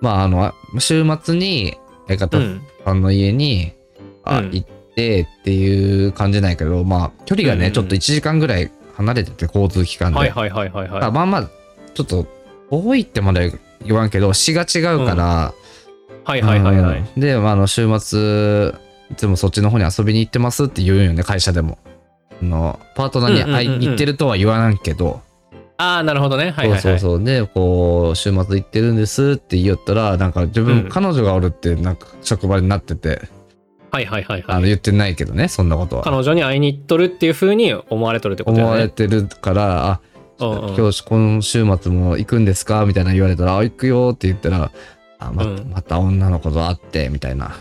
[0.00, 3.72] まあ、あの、週末に相方うんさんの家に、
[4.24, 10.18] あうん行ってっていう感じなんやけど、まあ、距離がね、うんうんちょっと1時間ぐらい離れてて、交通機関で。
[10.18, 11.02] はいはいはいはいはい。
[11.02, 11.50] あまあまあ、
[11.94, 12.26] ちょっと、
[12.70, 13.52] 多いってまで
[13.84, 15.54] 言わんけど、市が違うから、
[16.24, 16.98] はいはいはいはい。
[16.98, 18.72] うんで、まあ、あの、週末、
[19.10, 21.78] いつもそっちの方に遊びに行ってますって言うんよね、会社でも。
[22.42, 25.22] あのパートナーに会いうんうんうんうん行ってるとは言わないけど、
[25.78, 26.44] ああ、なるほどね。
[26.44, 26.80] はいはいはい。
[26.80, 27.24] そうそうそう。
[27.24, 33.22] で、こう、週末行ってるんですって言ったら、なんか自分、うん彼女がおるって、なんか職場になってて、
[33.90, 34.56] はいはいはいはい。
[34.56, 36.02] あの言ってないけどね、そんなことは。
[36.02, 38.94] 彼女に会いに行っとるっていう風に思われとるってこと思われだよね。
[38.94, 39.98] てるから、あ、うんうん
[40.38, 42.84] 今日今週末も行くんですか？
[42.86, 44.70] みたいな言われたら、あ、行くよって言ったら、
[45.18, 47.56] あまうんまた女の子と会って、みたいな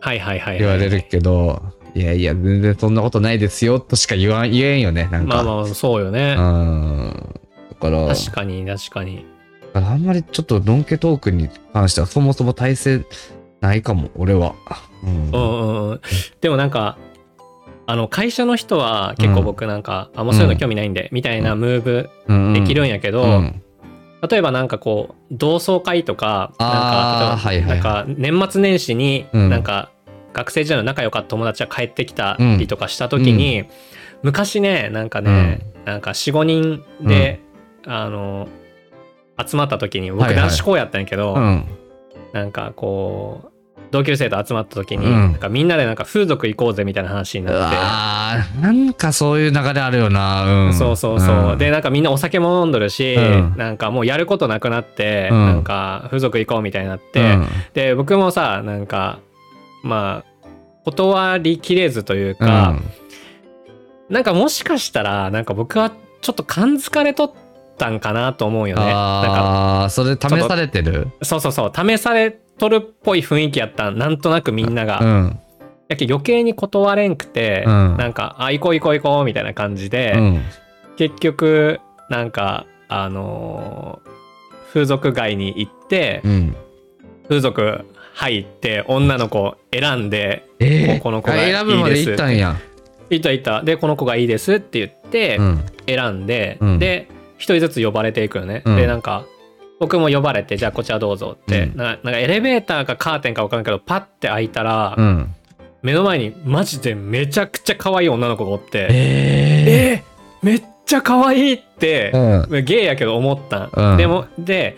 [0.00, 0.58] はいはいはいはい。
[0.58, 1.62] 言われるけど、
[1.94, 5.36] いやいや、全然そんなことないですよ、としか言わん、言えんよね、なんか。
[5.36, 6.36] まあまあ、そうよね。
[6.38, 7.34] うん。
[7.70, 9.24] だから、確かに確かに。
[9.74, 13.04] あんまりちょっとドンケトークに関してはそもそも体制
[13.60, 14.54] ないかも、俺は。
[15.04, 15.10] うん。
[15.10, 16.00] うんうんうん。
[16.40, 16.98] でもなんか、
[17.88, 23.62] あの会社の人は結構僕なんか、あもうそういうの興味ないんで、みたいなムーブうんできるんやけど、うん。
[24.28, 29.48] 例えばなんかこう同窓会とかなんかなんか年末年始にうん。
[29.48, 29.90] なんか
[30.34, 33.64] 学生時代の仲良かった友達が帰ってきたりとかした時に、
[34.22, 37.40] 昔ねなんかね、なんか45人で、
[37.86, 38.48] あの
[39.42, 41.64] 集まった時に僕男子校やったんやけど、うん。
[42.34, 43.57] なんかこう
[43.90, 45.12] 同級生と集まった時に、うん。
[45.12, 47.76] なんかみんなでなんか風俗行こうぜみたいな話になって。
[47.78, 50.66] あーなんかそういう流れあるよな。
[50.66, 50.74] うん。
[50.74, 51.58] そうそうそう、ん。
[51.58, 53.54] でなんかみんなお酒も飲んどるし、うん。
[53.56, 55.46] なんかもうやることなくなって、うん。
[55.46, 57.46] なんか風俗行こうみたいになって、うん。
[57.74, 59.20] で僕もさなんか
[59.82, 60.48] まあ
[60.84, 62.76] 断りきれずというか、
[64.08, 67.32] なんかもしかしたらなんか僕はちょっと感づかれとっ
[67.76, 68.82] たんかなと思うよね。
[68.84, 71.08] ああ、それ試されてる？
[71.22, 71.72] そうそうそう。
[71.74, 75.40] 試されとるっぽい雰囲気やったんなんとなくみんなが、うん。
[75.88, 80.42] やけ余計に断れんくて、うんなんかあ行こう行こう行こうみたいな感じで、うん。
[80.96, 84.08] 結局なんかあのー
[84.68, 86.56] 風俗街に行って、うん。
[87.28, 92.56] 風俗入って女の子選んでえーこの子がいいですあ選ぶまで行ったんや。
[93.10, 95.64] いたいたでこの子がいいですって言ってうん。
[95.86, 99.24] 選んで、うんで一人ずつ呼ばれていくよね、うんでなんか
[99.80, 105.34] 僕も呼ばれてじゃあこちらどうぞって、うんななんかエレベーターかカーテンか分からんけどパッて開いたら、うん。
[105.82, 112.64] 目の前にマジでめちゃくちゃ可愛い女の子がおってええーめっちゃ可愛いって、ーうん。
[112.64, 114.76] ゲイやけど思ったん、うんでもで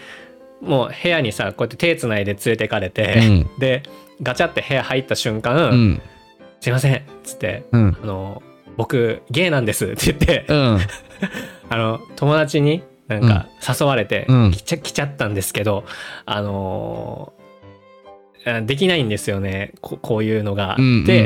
[0.60, 3.50] もう部屋にさこうやって手つないで連れてかれうて、ん。
[3.58, 3.82] で
[4.22, 6.02] ガチャって部屋入った瞬間「うん。
[6.60, 7.96] すいません」っつってうん。
[8.02, 8.42] 「あの
[8.76, 10.78] 僕ゲイなんです」って言って、うん。
[11.70, 13.46] あの友達になんか
[13.78, 14.50] 誘われてうん。
[14.52, 15.84] 来ちゃ来ちゃったんですけど
[16.26, 17.40] あのー
[18.46, 19.72] あできないんですよね。
[19.80, 20.76] ここういうのが。
[20.78, 21.02] うん。
[21.02, 21.18] ったら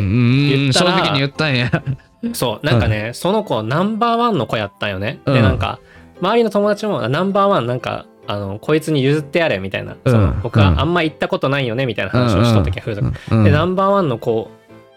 [0.72, 1.70] 正直に言ったんや。
[2.32, 5.20] そうなんかね、その子ナンバーワンの子やったんよね。
[5.26, 5.34] うん。
[5.34, 5.78] でなんか
[6.20, 10.12] 周りの友達もナンバーワンなんかあのこいつに譲ってやれみたいな、うん。
[10.12, 10.62] その僕うん。
[10.62, 14.50] はあんま行ったことないよねみたいな話をしとったけど、風俗うんでナンバーワンの子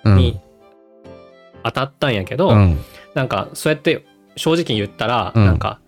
[0.06, 0.40] に
[1.64, 2.80] 当たったんやけど、うん。
[3.14, 4.06] なんかそうやって
[4.38, 5.46] 正直に言ったら、うん。
[5.46, 5.80] なんか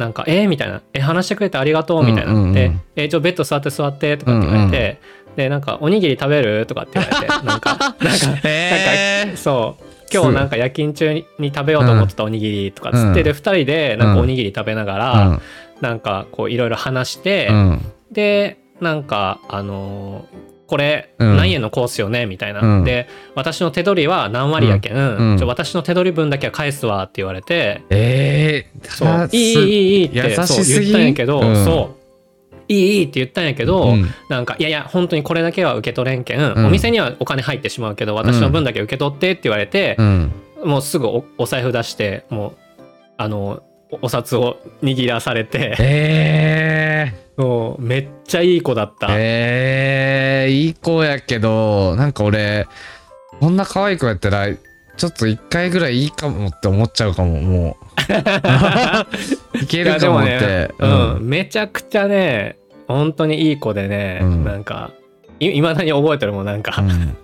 [0.00, 0.48] なんかえー？
[0.48, 2.52] みたいな「え話してくれてありがとう」みたいな、うんうんうん。
[2.54, 4.98] で「えちょベッド座って座って」とかって言われて、
[5.36, 7.28] でなんか「おにぎり食べる?」とかって言われて。
[7.46, 9.84] なんかなんかへなんかそう。
[10.12, 13.12] 今日なんか夜勤中に食べようと思ってたおにぎりとかっつって、うん。
[13.24, 15.40] で2人でなんかおにぎり食べながら、うん。
[15.82, 17.80] なんかこういろいろ話して、うん。
[18.10, 27.82] でなんかあのーこれ何円のコースよね、みたいな、うん、で私の手取りは何割やけん、うん、私の手取り分だけは返すわって言われて。
[27.90, 29.28] ええー、そう。
[29.32, 32.62] いいいいいいってそう言ったんやけど、そう。
[32.68, 39.96] いいいいって言ったんやけど、うん、なんかいやいや本当にこれだけは受け取れんけん、お店にはお金入ってしまうけど私の分だけ受け取ってって言われて、
[40.64, 42.56] もうすぐおお財布出してもう
[43.16, 45.74] あのお札を握らされて。
[45.80, 47.29] ええー。
[47.36, 49.08] もうめっちゃいい子だった。
[49.10, 52.66] ええ、いい子やけど、なんか俺、
[53.40, 54.48] こんな可愛い子やったら、
[54.96, 57.76] ちょっと一回ぐらいいいかもって思っちゃうかも、も
[59.54, 59.58] う。
[59.62, 60.70] いけるかもって。
[60.78, 64.90] うん、めちゃくちゃね本当にいい子でね、うんなんか
[65.38, 67.16] いいまだに覚えてるもんなんか、うん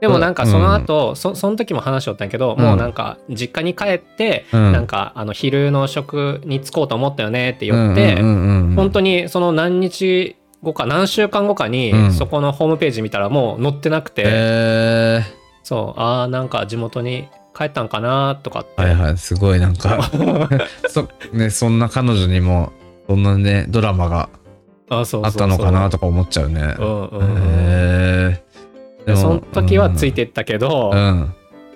[0.00, 2.64] でもなんかその後、そその時も話しとったんやけど、うん。
[2.64, 4.72] もうなんか実家に帰って、うん。
[4.72, 8.70] なんかあの昼の食に着こうと思ったよねって言って、うんうんうん。
[8.70, 12.12] うん本当にその何日後か何週間後かに、うん。
[12.12, 15.22] そこのホームページ見たらもう載ってなくて、え
[15.62, 20.10] そうああなんか地元に帰ったんかなとかって、ー、はいはい、すごいなんか、
[20.88, 22.70] そ,、ね、そんな彼女にも、
[23.08, 24.28] そんなね、ドラマが
[24.90, 26.74] あったのかなとか思っちゃうね。
[26.78, 27.36] うんうんうん。
[27.38, 28.45] へー。
[28.45, 28.45] で
[29.14, 31.34] その時はついてったけど、うん。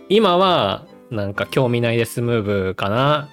[0.08, 3.28] 今はなんか興味ないでスムーブかな。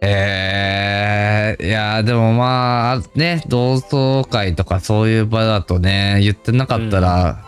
[0.00, 7.44] えー、いやーでもまあね同窓会とかそういう場だとね言ってなかったら、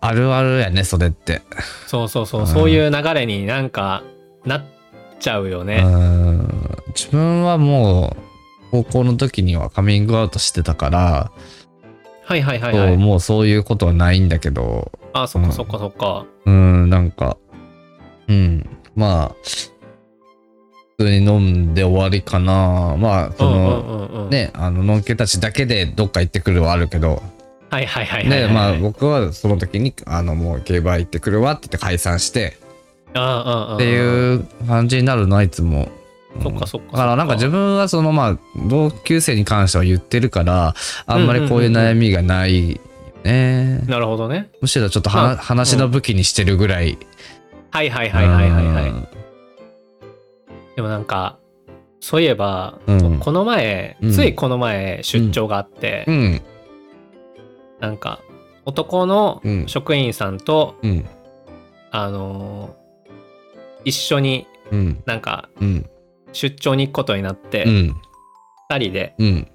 [0.00, 1.40] あるあるやねそれって、
[1.86, 4.04] そうそうそう、うんそういう流れになんか
[4.44, 4.64] なっ
[5.18, 6.46] ちゃうようね、ん。
[6.88, 8.14] 自分はも
[8.70, 11.32] う高校の時にはカミングアウトしてたから、
[12.24, 12.96] はいはいはいはい。
[12.96, 14.90] もうそういうことはないんだけど。
[15.12, 17.36] あそっかそっかそっか、うんなんか
[18.28, 18.68] うん。
[18.94, 19.34] まあ
[20.98, 22.96] 普通に飲んで終わりかな。
[22.98, 24.30] まあその、うんうんうんうん。
[24.30, 27.22] ねあののんけたちだけでどっか行ってくるはあるけど。
[27.70, 32.56] はいはいはいはいはい、でまあ僕はその時にあのもう競馬行ってくるわって言って解散して。
[33.14, 33.24] ああ
[33.70, 35.88] ああっていう感じになるのはいつも。
[36.42, 40.74] そっかそっかだからなんか自分はそのまあ同級生に関しては言ってるから
[41.06, 42.78] あんまりこういう悩みがないよ
[43.24, 43.78] ね。
[43.86, 44.50] なるほどね。
[44.60, 46.98] むしろちょっとはまあ話の武器にしてるぐらい。
[47.70, 48.88] はいはいはいはいはいはい。
[48.88, 49.08] うん。
[50.76, 51.38] でもなんか
[52.00, 53.18] そういえば、うん。
[53.20, 54.12] この前、うん。
[54.12, 56.42] ついこの前出張があって、うん。
[57.80, 58.20] なんか
[58.66, 59.64] 男のうん。
[59.68, 61.06] 職員さんと、うん。
[61.90, 62.84] あのー
[63.86, 65.02] 一緒にうん。
[65.06, 65.88] なんかうん
[66.34, 67.96] 出張に行くことになって、うん。
[68.70, 69.14] 2人で。
[69.18, 69.48] うん。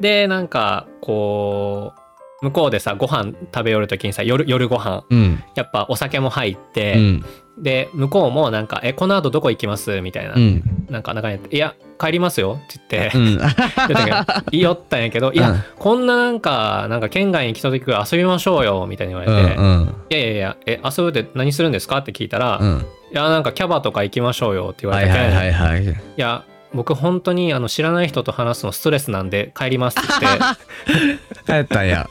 [0.00, 1.92] でなんかこ
[2.40, 5.04] う向こうでさご飯食べよる時にさ夜夜ご飯。
[5.10, 5.42] うん。
[5.56, 7.24] やっぱお酒も入っうて、ん。
[7.60, 10.86] で向こうもなんか「えこの後どこ行きます?」みたいな、うん。
[10.88, 13.38] なんか中に「いや帰りますよ」って言って、うん。
[14.50, 15.62] 言いよったんやけど「いや、うん。
[15.78, 19.94] こんななんかなんか県外に来た時は遊びましょうよ」みたいに言われて「うんうん。
[20.10, 22.86] いやいやいやえ遊ぶって何するんですか?」って聞いたら「いうん。
[23.12, 25.84] やなんかキャバとか行きましょうよ」って言わはれたけんいはいはいはい。
[25.84, 26.42] いや
[26.74, 30.42] 僕本当にあの知らない人と話すのストレスなんで帰りますって言って
[31.46, 32.08] 帰ったんや。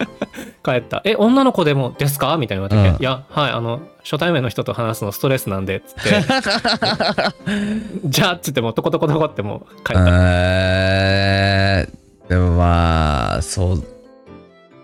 [0.64, 6.10] 帰った「え女の子でもですか?」みたいな言われて、うんいやはいあの初対面の人と話すのストレスなんで」っつって
[8.06, 13.84] 「じゃあ」っつってもうトコトコトコってもう帰った、えー、でもまあ、そう、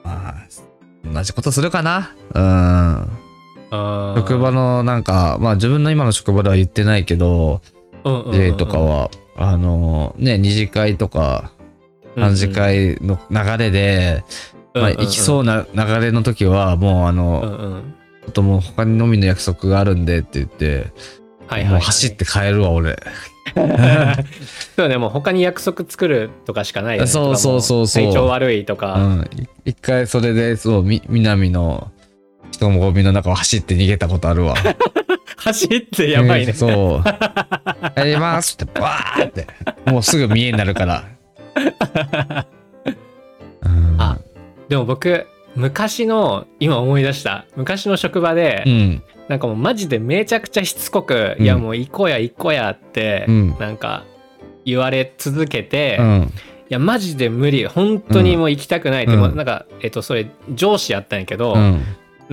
[0.04, 0.36] まあ、
[1.06, 2.12] 同じことするかな。
[2.34, 3.10] うん。
[4.16, 7.62] 職場のなんか、まあ自分の今の職場では言ってないけど、
[8.04, 11.52] うんうんうんうん J とかは、あの、ね、二次会とか
[12.16, 14.24] 三次会の流れで、
[14.74, 17.94] まあ行きそうな流れの時は、もうあうんの、うん。
[18.24, 20.92] ちょっともう他に飲みの約束があるんでって言って、
[21.48, 22.98] はいはい、はい、もう走って帰るわ、俺。
[24.76, 27.08] そうねもう他に約束作るとかしかないよね。
[27.08, 29.30] そうそうそうそう体調悪いとか、うん。
[29.36, 31.92] い一回それで、そう、み、南の
[32.54, 34.56] 人もゴミの中を走って逃げたことあるわ。
[35.38, 37.04] 走ってやばいね、うんそう。
[37.96, 39.48] やりますって、バーって。
[39.86, 41.04] もうすぐ見えになるから。
[43.64, 44.18] うんあ
[44.70, 49.04] でも僕昔の今思い出した昔の職場で、うん。
[49.28, 54.04] なんかもうマジでめちゃくちゃしつこく「うんいやもう行こうや行こうや」って、うんなんか
[54.66, 56.34] 言われ続けて、いうん。
[56.70, 61.82] やマジで無理本当にもう行きたくないって、うんなんかえっとそれ上司やったんやけど、うん。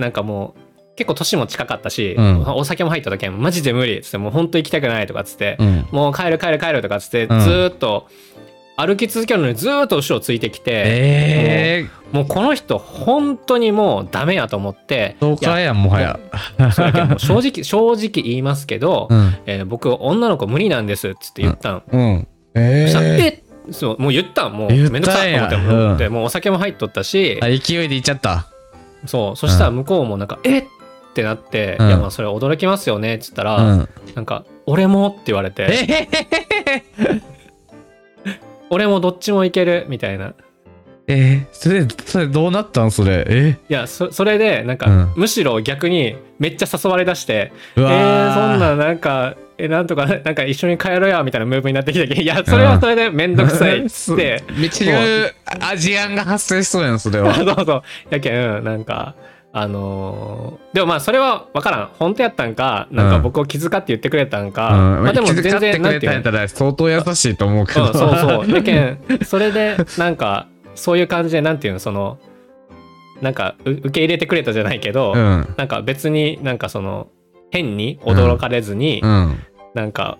[0.01, 0.61] なんかもう
[0.97, 5.87] 結構年も近かったし、うんお酒も入った時はマジで無理っつってもう本当行きたくないとかっつって、うん。
[5.91, 8.07] もう帰る帰る帰るとかっつって、うんずーっと
[8.77, 16.19] 歩き続けるのにずーっと後ろついてきて、ええもうこの人本当にもうダメやと思ってー、ストーカーやん、もはや。
[17.17, 19.35] 正直 正直言いますけど、うん。
[19.45, 22.27] えー僕女の子無理なんですっつって言ったん、うん。
[22.55, 28.47] ええそうもう言ったんもうめんどくさいと思ってうん思ってもうお酒も入っとったし、あ、勢いで行っちゃった。
[29.05, 30.63] そうそしたら向こうもなんか「えっ!」
[31.11, 31.87] ってなって「うん。
[31.87, 33.89] いやまあそれ驚きますよね」っつったら、うん。
[34.15, 35.63] なんか「俺も」って言われて。
[35.63, 37.21] ええ
[38.69, 40.33] 「俺もどっちもいける」みたいな
[41.07, 42.91] えー、それ、それどうなったん？
[42.91, 43.25] それ。
[43.27, 45.13] えいやそそれでなんか、うん。
[45.15, 54.43] むしろ逆にめっちゃ誘われだして「うえー、わそんななんかえなんとかなんか一緒に帰ろうや」みたいなムーブになってきたけどいやそれはそれでめんどくさいっつって。
[54.55, 54.97] めっちゃ
[55.59, 57.33] アジアンが発生しそうやん、それは。
[57.35, 57.81] そうそう。
[58.09, 59.15] やけんなんか
[59.53, 61.89] あのーでもまあそれは分からん。
[61.99, 63.21] 本当やったんかなんかうん。
[63.23, 67.87] 僕を気遣って言ってくれたんか、うん、まあでも全気遣ってくれたんやったら相当優しいと思うけど。
[67.87, 68.49] うん、そうそう。
[68.55, 72.19] やけんそれでなんかそういう感じでなんていうのその
[73.21, 75.53] なんかう受け入れてくれたじゃないけど、うん。
[75.57, 77.07] なんか別になんかその
[77.51, 79.39] 変に驚かれずに、うん。
[79.73, 80.17] なんか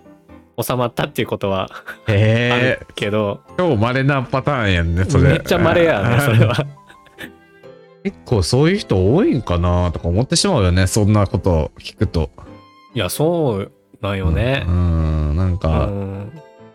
[0.60, 1.68] 収まったっていうことは
[2.06, 5.30] あるけど、超稀なパターンやんね、それ。
[5.30, 6.54] めっちゃ稀やねそれは。
[8.04, 12.30] 結構そういう人多いんかなとか思ってしまうよね、そんなこと聞くと。
[12.94, 14.70] いやそうなんよねう。
[14.70, 16.32] ん、なんうか、ん、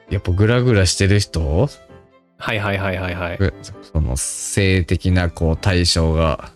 [0.10, 1.70] やっぱグラグラしてる人
[2.38, 3.40] はいはいはいはいはい。
[3.82, 6.52] その性的なこう対象が。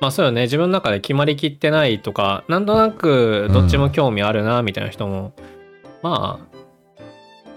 [0.00, 5.32] まあそうよね自分の中で決まりきってないとかなんとなくどっちも興味あるなみたいな人も、
[6.02, 6.40] ま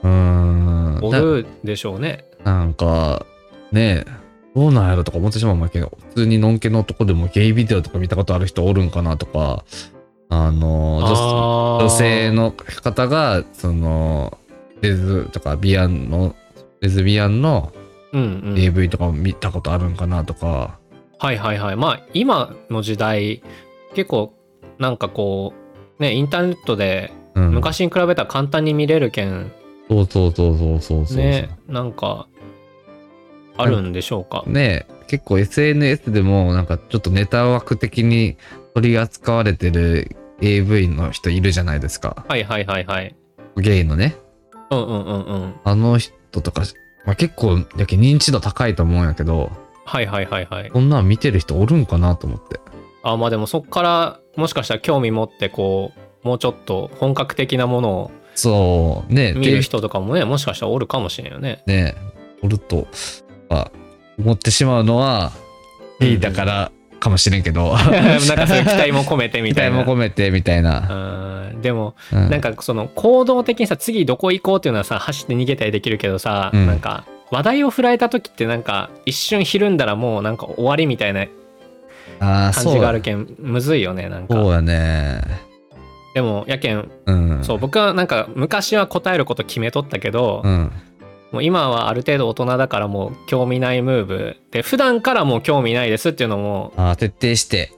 [0.04, 1.00] うーんあ。
[1.02, 2.26] おるでしょうね。
[2.44, 3.26] ななんか、
[3.72, 4.12] ねえ、
[4.56, 9.66] どうなんやろとか思ってしまうんだけど、普通にのんけの男でもゲイビデオとか見たことある人おるんかなとか、
[10.30, 10.98] あの、
[11.80, 14.38] 女性の方が、その、
[14.82, 16.36] レズとかビアンの、
[16.82, 17.72] レズビアンの
[18.14, 20.80] うんうん AV とか見たことあるんかなとか、
[21.20, 23.42] はいはいはいまあ今の時代
[23.94, 24.34] 結構
[24.80, 25.54] なんかこ
[26.00, 29.52] うねインターネットでうん、昔に比べたら簡単に見れるけん、
[29.90, 31.18] そうそうそうそうそうそう。
[31.18, 32.28] ねなんか
[33.58, 34.44] あるんでしょうか？
[34.48, 38.38] ねえ結構 SNS でもなんかちょっとネタ枠的に
[38.74, 42.26] 取り扱われてる AV の人いるじゃないですか。
[42.28, 43.16] はいはいはいはい。
[43.58, 44.16] ゲイのね。
[44.72, 45.56] うんうんうんうん。
[45.66, 46.64] あの人とか、
[47.06, 49.52] まあ、結構やけ認知度高いと思うんやけど、
[49.86, 50.70] はいはいはいはい。
[50.70, 52.60] こんなん見てる人おるんかなと思って。
[53.04, 55.94] あまあでもそっからもしかしたら興味持ってこ
[56.24, 61.64] うもうちょっと本格的なものをそう、ねえ、見る人とかもねもしかしたらおるかもしれんよね。
[61.68, 62.88] ねえ、おると、
[63.48, 63.72] まあ、
[64.18, 65.32] 思ってしまうのは、
[66.00, 69.78] ゲイだからかもしれんけど、 なんかそういう期待も込めてみ期たいな。
[69.78, 70.80] 待も込めてみたいな。
[70.90, 70.94] う
[71.58, 81.26] んでもうんなんかその行動的にさ次どこ行こうっていうのはさ走って逃げたりできるけどさ、うんなんか話題を振られた時ってなんか一瞬ひるんだらもうなんか終わりみたいな
[82.20, 85.22] ああ、感じがあるけんむずいよねなんかそうやね。
[86.14, 87.44] でもやけんうん。
[87.44, 90.72] そう僕はなんか昔は答えること決めとったけど、うん。
[91.36, 97.74] もう今はある程度大人だからもう興味ないムーブで普段からもう興味ないですっていうのもああ、徹底して。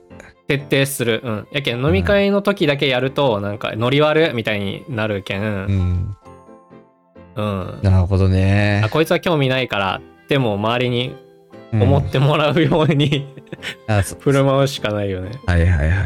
[0.48, 5.46] 徹底する、うん、やけん飲み会の時だけやるとなんかノリ悪みたいになるけん、う
[7.36, 7.46] うん
[7.80, 7.80] ん。
[7.82, 8.89] なるほどねあ。
[8.89, 11.16] こいつは興味ないからでも周りに
[11.74, 13.28] 思ってもらうように、
[13.89, 15.32] うんあそ振る舞うしかないよね。
[15.47, 15.97] はいはいはいはい。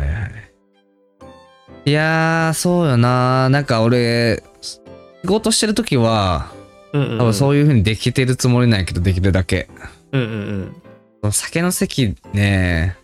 [1.89, 3.49] いやー、そうよな。
[3.49, 4.80] なんか俺、仕
[5.26, 6.52] 事してる時は、
[6.94, 9.70] うんうんうん、多分そういう風にできてるつもりなんやけど、できるだけ。
[10.12, 10.82] うんうん
[11.24, 11.32] うん。
[11.32, 12.98] 酒の席ね、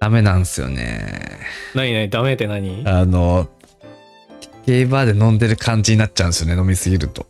[0.00, 1.40] ダメなんすよね。
[1.74, 2.82] 何何ダメって何？
[2.86, 3.48] あの、
[4.66, 7.26] ゲイバーで飲んでる感じになっちゃうんですよね、飲みすぎると。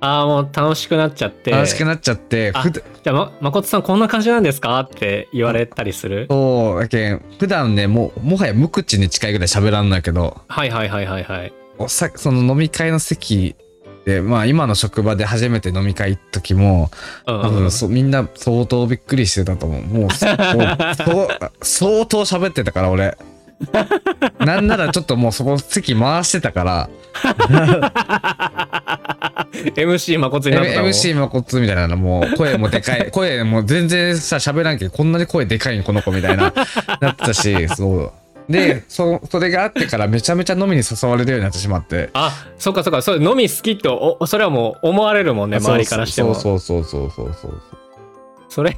[0.00, 4.78] ああもう楽しくなっちゃって楽しくなっちゃって、あふだじゃあま誠さんこんな感じなんですか？
[4.80, 11.52] って言われたりするそう、やけん、普段ね、もう、もはや無口に近いぐらい喋らんのやけど、はいはいはいはいはい。
[11.78, 13.56] おさその飲み会の席
[14.04, 16.90] で、まあ今の職場で初めて飲み会行った時も、
[17.26, 19.82] うん多分そみんな相当びっくりしてたと思う。
[19.82, 20.24] もう、そ
[21.62, 23.16] 相当喋ってたから俺。
[24.44, 26.88] なんならちょっともうそこ席回してたから、
[29.76, 36.52] MC まこつになったもん MC まこつみたいなのもう声もでかい、 声も全然さ喋らんけどこんなに声でかいんこの子みたいな、
[37.00, 38.12] なってたし、そう。
[38.48, 42.10] で、そ、それがあってからめちゃめちゃ飲みに誘われるようになってしまって。
[42.12, 47.62] あそっかそっかそれ飲み好きっておそれはもう思われるもんね周りからしてもそうそうそうそうそうそう。
[48.48, 48.76] それは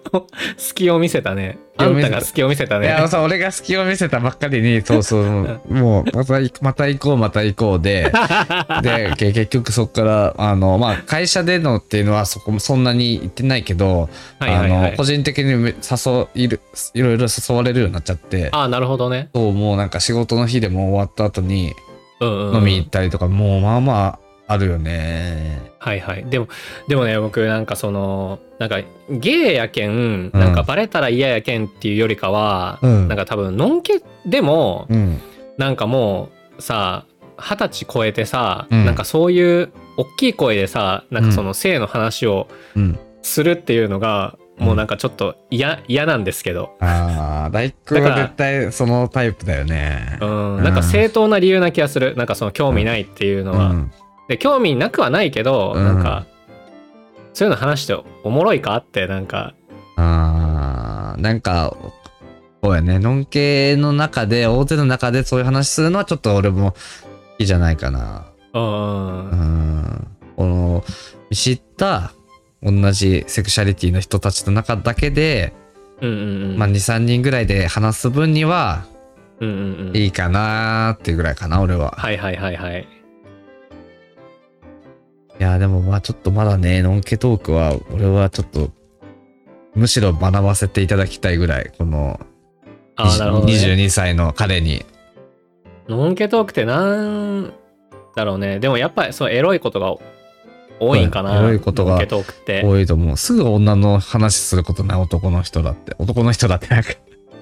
[0.56, 1.58] 隙を見せたね。
[1.78, 8.12] あんたが隙を見せたいや、ねさ、俺が隙を見せたばっかりに、 そうそう、もう、また行、また行こう、また行こうで、
[8.82, 14.88] で、け結局そこから、あの、まあ、会社でのっていうのはそこもそんなに行ってないけど、はいはいはい。
[14.88, 16.60] あの、個人的に誘いる、
[16.94, 19.30] いろいろ誘われるようになっちゃって、あなるほどね。
[19.34, 21.74] そう、もうなんか仕事の日でも終わった後に
[22.20, 24.18] 飲み行ったりとか、もうまあま
[24.52, 25.72] ああるよね。
[25.78, 26.24] はいはい。
[26.24, 26.48] でも
[26.88, 28.80] でもね僕なんかそのなんか
[29.10, 30.30] ゲイやけんうん。
[30.32, 33.08] なんかバレたら嫌やけんっていうよりかは、うん。
[33.08, 35.18] なんか多分のんけでもうん。
[35.58, 36.28] なんかも
[36.58, 37.06] うさ
[37.38, 38.84] 二十歳超えてさ、うん。
[38.84, 42.98] なんかそういう大きい声でさなんかその性の話をうん。
[43.22, 44.66] するっていうのが、うん。
[44.66, 50.18] もうなんかちょっと嫌嫌なんですけど、ああ、大工は絶対そのタイプだよね。
[50.20, 52.14] うん、なんか正当な理由な気がする。
[52.16, 53.92] なんかその興味ないっていうのは、うん
[54.32, 55.84] で興味なくはないけど、うん。
[55.84, 56.24] なんか
[57.34, 59.54] そういうの話しておもろいかってなんか。
[59.96, 61.76] あーなんか、
[62.62, 66.78] そうやね、のんけの中で、大勢の中でそういう話するのはちょっと俺も好
[67.38, 68.26] きじゃないかな。
[68.54, 70.08] うんうん。
[70.36, 70.84] この、
[71.28, 72.12] 見知った
[72.62, 75.52] 同じセクシャリティの人たちの中だけで、
[76.00, 76.58] うんうんうん。
[76.58, 78.86] まあ2、3人ぐらいで話す分には
[79.40, 79.96] うんうんうん。
[79.96, 81.94] いいかなーっていうぐらいかな、俺は。
[81.98, 83.01] はいはいはいはいい
[85.42, 88.70] や、でもまあちょっとまだね、のんけトークは、俺はちょっと、
[89.74, 92.20] むしろ学ばせていただきたいぐらい、この、
[92.96, 94.84] ああなるほど、ね、22歳の彼に。
[95.88, 97.52] ノンケトークってなん
[98.14, 99.94] だろうねでもやっぱりそうエロいことが
[100.78, 103.16] 多いんかなエロいことが多いと思う。
[103.16, 105.94] すぐ女の話することない男の人だって。
[105.98, 106.90] 男の人だってなんか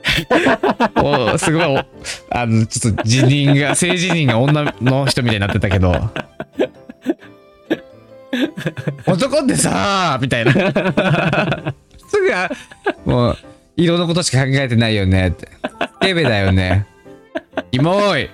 [1.35, 1.79] おすごいお、
[2.31, 5.93] あの、ちょっと辞任が、性自認が女の人みたいになってたけど。
[9.07, 10.53] 男ってさみたいな。
[12.09, 12.49] すぐ、あ
[13.05, 13.39] もう、
[13.77, 15.49] 色のことしか考えてないよねって。
[15.49, 16.87] スケベだよね。
[17.73, 18.29] キモい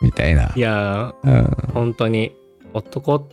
[0.00, 0.52] みたいな。
[0.54, 2.32] いやうんー本当に
[2.72, 3.28] 男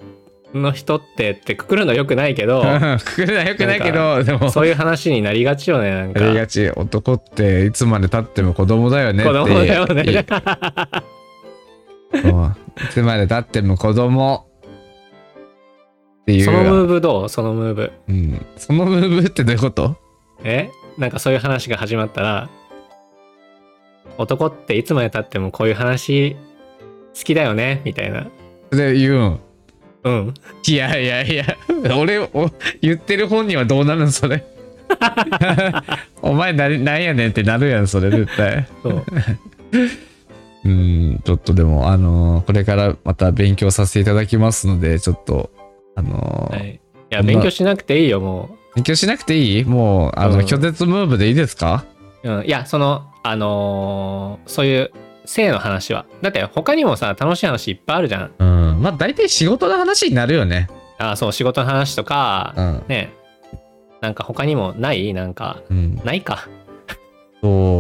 [0.54, 2.64] の人ってってくくるのよくないけど
[3.04, 6.70] くくるのはよくないけど、でも、そういう話になりがちよねなんかやりがち。
[6.70, 9.32] 男っていつまで経っても子供だよねって。
[9.32, 10.26] 子供だよね
[12.18, 12.22] い
[12.92, 14.48] つまで経っても子供
[16.22, 16.46] っていう。
[16.46, 17.30] そのムーブどう？
[17.30, 18.46] そのムーブうん。
[18.58, 19.98] そのムーブってどういうこと？
[20.44, 20.70] え？
[20.98, 22.50] なんかそういう話が始まったら
[24.18, 27.82] 男っていつまでたってもこういう話好きだよね？
[27.84, 28.28] みたいな
[28.72, 29.40] で言うん？
[30.04, 30.34] うん
[30.68, 31.58] いやいやいや、
[31.98, 32.52] 俺お
[32.82, 34.46] 言ってる本人はどうなるんそれ？
[36.22, 38.68] お前ななんやねんってなるやん、それ絶対。
[38.84, 39.04] そう
[40.66, 45.52] うん、ちょっとでも、あのーこれからまた勉強させていただきますので、ちょっと、
[45.96, 46.74] あのーはい。
[46.74, 46.80] い
[47.12, 49.64] や勉強しなくていいよも勉強しなくていい？
[49.64, 50.40] もう、あの、うん。
[50.42, 51.86] 拒絶ムーブでいいですか？
[52.24, 54.92] う、うん、いやそのあのーそういう
[55.26, 56.06] 性の話は。
[56.22, 58.32] だって他にもさ楽しい話いっぱいあるじゃん。
[58.40, 58.82] うん。
[58.82, 60.68] まあ、大体仕事の話になるよね。
[60.98, 62.84] あそう仕事の話とか、うん。
[62.88, 63.14] ね。
[64.02, 65.14] なんか他にもない？
[65.14, 66.02] なんかうん。
[66.04, 66.48] ないか。
[67.42, 67.75] そう、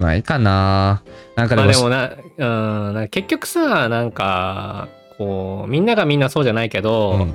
[0.00, 1.02] ないかな。
[1.36, 2.10] なんかでも、まあでもな
[2.88, 4.88] うんな結局さなんか
[5.18, 7.34] こうみんながみんなそうじゃないけど、うん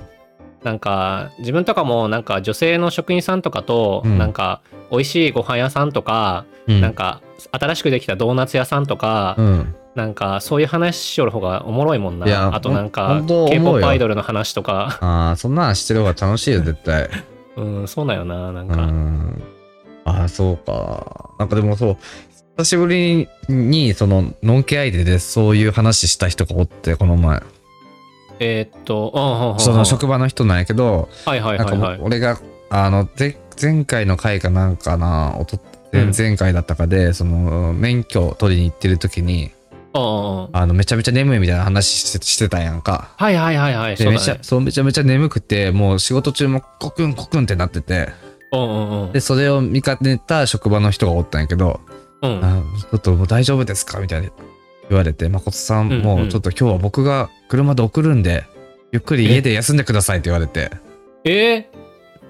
[0.64, 9.76] なんか自分とかもなんか女性の職員さんとかと、うんなんか美味しいご飯屋さんとか、うんなんか新しくできたドーナツ屋さんとか、うん。
[9.94, 17.10] なんかそういう話しよる方がおもろいもんなあとなんほかんほんと思う K-POP よアイドルの話とかああ、そんなんしてる方が楽しいよ、絶対。
[17.56, 19.42] うんそうだよななんうか、ん。
[20.04, 21.30] ああ、そうか。
[21.40, 21.98] なんかでもそう、
[22.58, 27.44] 久しぶりに、その、ノンケ相手でそういう話した人がおって、この前。
[28.40, 32.00] えーっとうんうんうんうんその職場の人なんやけど、はいはいはいはい。
[32.00, 32.40] う俺が、
[32.70, 35.60] あの、ぜ前回の回かなんかな、おと
[35.92, 36.12] うん。
[36.12, 39.52] 前前回だったかで、その、免許取りに行ってる時に、
[39.94, 43.10] うんうんうんあの、めちゃめちゃ眠いみたいな話してしてたやんか。
[43.18, 48.10] はいはいはいはいで、めちゃそうめちゃめちゃ眠くて、もう仕事中もコクンコクンってなってて、
[48.54, 49.12] うんうんうん。
[49.12, 51.82] で、それを見かねた職場の人がおったんやけど、
[52.22, 52.44] うん。
[52.44, 54.00] あちょっともう大丈夫ですか？
[54.00, 54.30] みたいな。
[54.88, 58.46] 言われて、誠さん、もうちょっと今日は僕が車で送るんで、
[58.92, 60.70] ゆっくり家で休んでくださいって言われて、
[61.24, 61.58] え？
[61.58, 61.66] ー、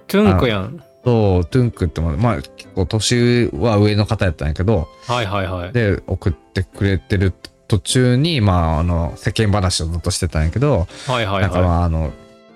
[0.07, 0.81] トゥンクやん。
[1.03, 5.73] そう、トゥンクっても、まあ結構年は上の方やったんやけど、はいはいはい。
[5.73, 7.33] で、送ってくれてる
[7.67, 12.13] 途中に、まあ、あの、世間話をずっとしてたんやけど、はいはいなんかはまああの、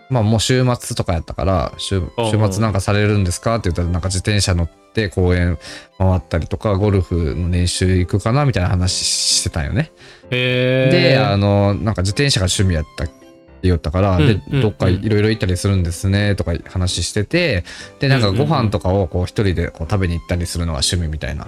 [0.09, 2.01] まあもう週末とかやったから、週
[2.31, 3.55] 週末なんかされるんですか？
[3.55, 5.57] って言ったら、なんか自転車乗って公園
[5.97, 9.91] 回ったりとか、ゴルフの練習行くかなみたいな話してたんよね。
[10.29, 13.13] で、あの、なんか自転車が趣味やったって
[13.61, 17.63] 言ったから、うんで、うんどっかいろいろ行ったりするんですね、とか話してて、
[17.99, 21.47] で、なんかご飯とかをこう一人でこう食べに行ったりするのが趣味みたいな。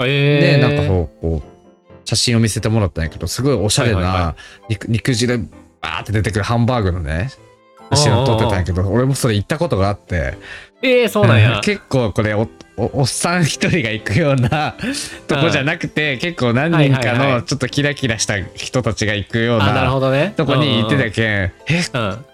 [0.00, 1.58] えー、で、なんかこう、こう、
[2.08, 4.34] 写真を見せてもらったんやけど、すごいおしゃれな
[4.68, 5.38] 肉肉汁
[5.80, 7.30] バーって出てくるハンバーグのね、
[7.90, 10.36] 写真を撮ってたんやけど、俺もそれ行ったことがあって、
[10.82, 11.60] えー、そうなんや。
[11.64, 14.76] 結構これおおおっさん一人が行くような
[15.26, 20.34] とこじゃなくて、結構何人かのちょっとキラキラした人たちが行くようあ、なるなほどね。
[20.36, 21.10] とこに行ってたけ。
[21.10, 21.52] けん、え、
[21.92, 22.24] うん。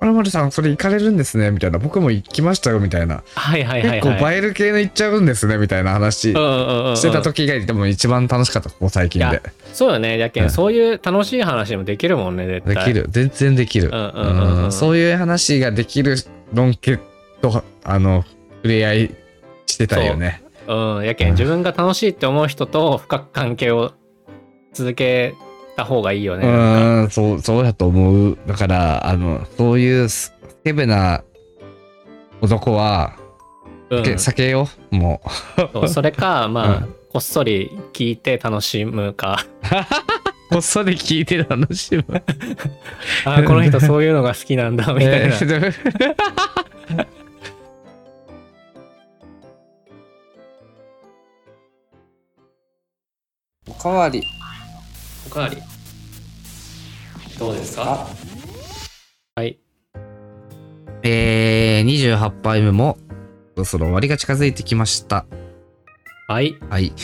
[0.00, 1.50] まるまるさんそれ行かれるんですね？
[1.50, 4.00] みたいな、僕も行きましたよみたいな、はいはいはい、はい。
[4.02, 9.40] 結構映える系の行っちゃうんですねみたいな話してた時がでも一番楽しかった、ここ最近で。
[9.72, 10.18] そうよね。
[10.18, 12.74] やけん、うんそういう楽しい話もできるもんね、絶対。
[12.74, 12.94] でき。
[12.94, 16.16] る全然できる、うんうんうんうんそういう話ができる
[16.52, 16.98] のんけ
[17.50, 18.24] とあの
[18.62, 19.14] 触れ合い
[19.66, 20.42] してたよね。
[20.66, 21.00] う。
[21.00, 21.04] ん。
[21.04, 23.92] やけん、自分が楽しいって思う人と深く関係を
[24.72, 25.34] 続け
[25.76, 26.46] た方がいいようね。
[26.46, 28.38] なんそうそうやと思う。
[28.46, 30.32] だからあのそういうス
[30.64, 31.22] ケベな
[32.40, 33.16] 男は
[33.90, 34.02] うん。
[34.02, 34.96] け避けよう。
[34.96, 35.20] も
[35.72, 36.94] そうそれか、 まあ、うん。
[37.10, 39.44] こっそり聞いて楽しむか。
[40.50, 42.04] う こっそり聞いて楽しむ。
[43.26, 45.36] あーこの人そういうのが好きなんだ、みたいな。
[53.84, 54.22] かわり
[55.26, 55.56] おかわり。
[57.38, 58.06] どうですか？
[59.36, 59.58] はい。
[61.02, 62.96] えー、28杯目も
[63.54, 65.26] そろそろ終わりが近づいてきました
[66.28, 66.56] はい。
[66.70, 66.94] はい。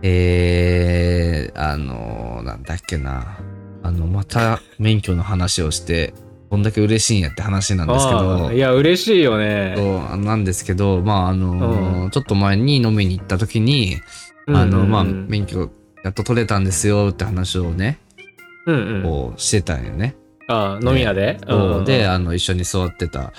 [0.00, 3.36] えー、あのー、なんだっけな。
[3.82, 6.14] あの、また免許の話をして、
[6.48, 9.74] こんだけ嬉しいんやって話なんですけあどー、いや、嬉しいよね。
[9.76, 13.96] そうなんですけど、まあ、あのーちょっと前に飲みに行った時に、
[14.46, 15.70] うんあの、まあ、うん免許
[16.06, 17.98] やっと取れたんですよって話をね、
[18.64, 19.02] うんうん。
[19.02, 20.14] こうしてたんよね。
[20.46, 23.32] あー飲み屋で、そうで、ああの、一緒に座ってた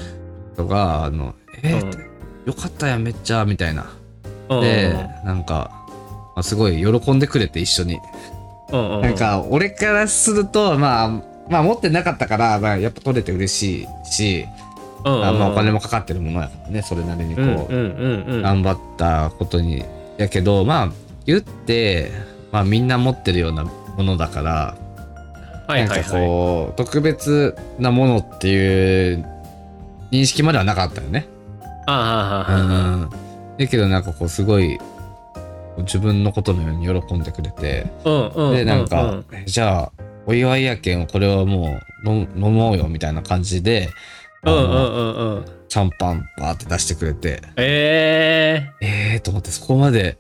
[0.54, 2.08] 人が、あの、えー
[2.46, 3.90] よかったやん、めっちゃ、みたいな。
[4.50, 4.94] で、
[5.24, 5.72] なんか、
[6.36, 8.00] まあ、すごい喜んでくれて一緒に。
[8.72, 11.10] なんか、俺からすると、まあ、
[11.50, 14.46] まあ持ってなかったから、まあ、やっぱ取れて嬉しいし、
[15.06, 17.66] あまあお金もかかってるものやからね、それなりにこう、うんうん
[18.28, 18.42] うんうん。
[18.42, 19.86] 頑張ったことに。
[20.18, 20.92] やけど、まあ、
[21.26, 22.12] 言って、
[22.52, 24.78] まあみんな持ってるようなものだから、
[25.68, 26.26] はいはいなんかはい。
[26.26, 29.26] こう、特別なものっていう
[30.12, 31.28] 認識まではなかったよね。
[31.86, 33.10] あ。
[33.58, 34.80] だけどなんかこう、すごい、
[35.80, 38.56] 自分のことのように喜んでくれて、うんうん。
[38.56, 39.92] で、なんうかん、えじゃあ、
[40.26, 43.90] お祝いやけん、これはもう飲飲もうよみたいな感じで、
[44.44, 45.46] うんうんうんうん。
[45.68, 50.18] シャンパンバーって出してくれて、ええーと思って、そこまで、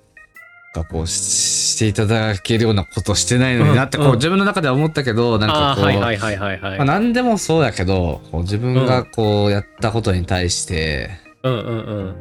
[0.74, 6.78] がこうししていただけるようなことしてないのになって、こう自分の中では思ったけど、ー、なんかこう、はいはいはいはいはい。
[6.80, 11.26] まあ、何でもそうやけど、こう自分がこうやったことに対して。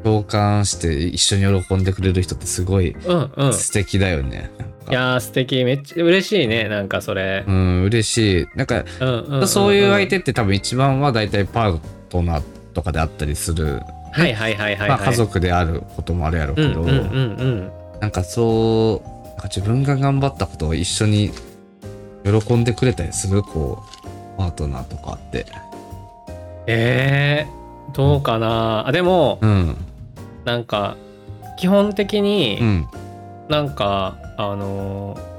[0.05, 2.95] 共感して一緒に喜んでくれる人ってすごい。
[3.53, 4.51] 素敵だよね。
[4.89, 8.47] いやー素敵めっちゃ嬉しいねなんかそれ、うん、嬉しい。
[8.55, 8.85] なんか、
[9.49, 12.43] そういう相手って多分一番は大体パートナー
[12.73, 13.81] とかであったりする。
[14.13, 21.31] はいはいはいはい、はいまあ家族であることもあるやろうけど、うんうんうんうんなんかそう、なんか自分が頑張ったことを一緒に
[22.25, 25.47] 喜んでくれたりする、こう、パートナーとかって。
[26.67, 29.77] えー、どうかなあでもうん。
[30.45, 30.97] なんか
[31.57, 32.87] 基本的にうん。
[33.49, 35.37] なんか、あのー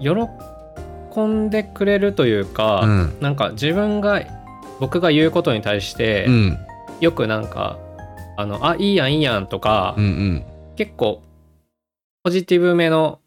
[0.00, 3.16] 喜んでくれるというか、うん。
[3.20, 4.20] なんか自分が
[4.80, 6.58] 僕が言うことに対して、うん。
[7.00, 7.78] よくなんか
[8.36, 10.04] 「あのあいいやんいいやん」とか、うん。
[10.04, 10.42] うん。
[10.76, 11.22] 結構
[12.22, 13.20] ポジティブめの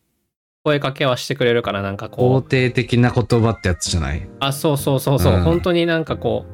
[0.63, 2.43] 声かけはしてくれるからなんか肯こう。
[2.43, 4.27] 定的な言葉ってやつじゃない？
[4.39, 5.41] あそうそうそうそう、うん。
[5.43, 6.45] 本当になんかこ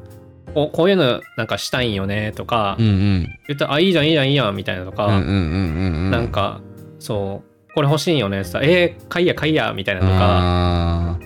[0.48, 3.26] うこうこういうのなんかしたいんよねとか、うんうん。
[3.48, 6.10] 言ったら「あいいじゃんいいじゃんいいやん」みたいなとか、うんうんうんうんうん。
[6.10, 6.60] なんか
[7.00, 7.74] そう。
[7.74, 10.12] これ欲しいんよねってさ「えー、買いや買いや」みたいなとか。
[10.20, 11.18] あ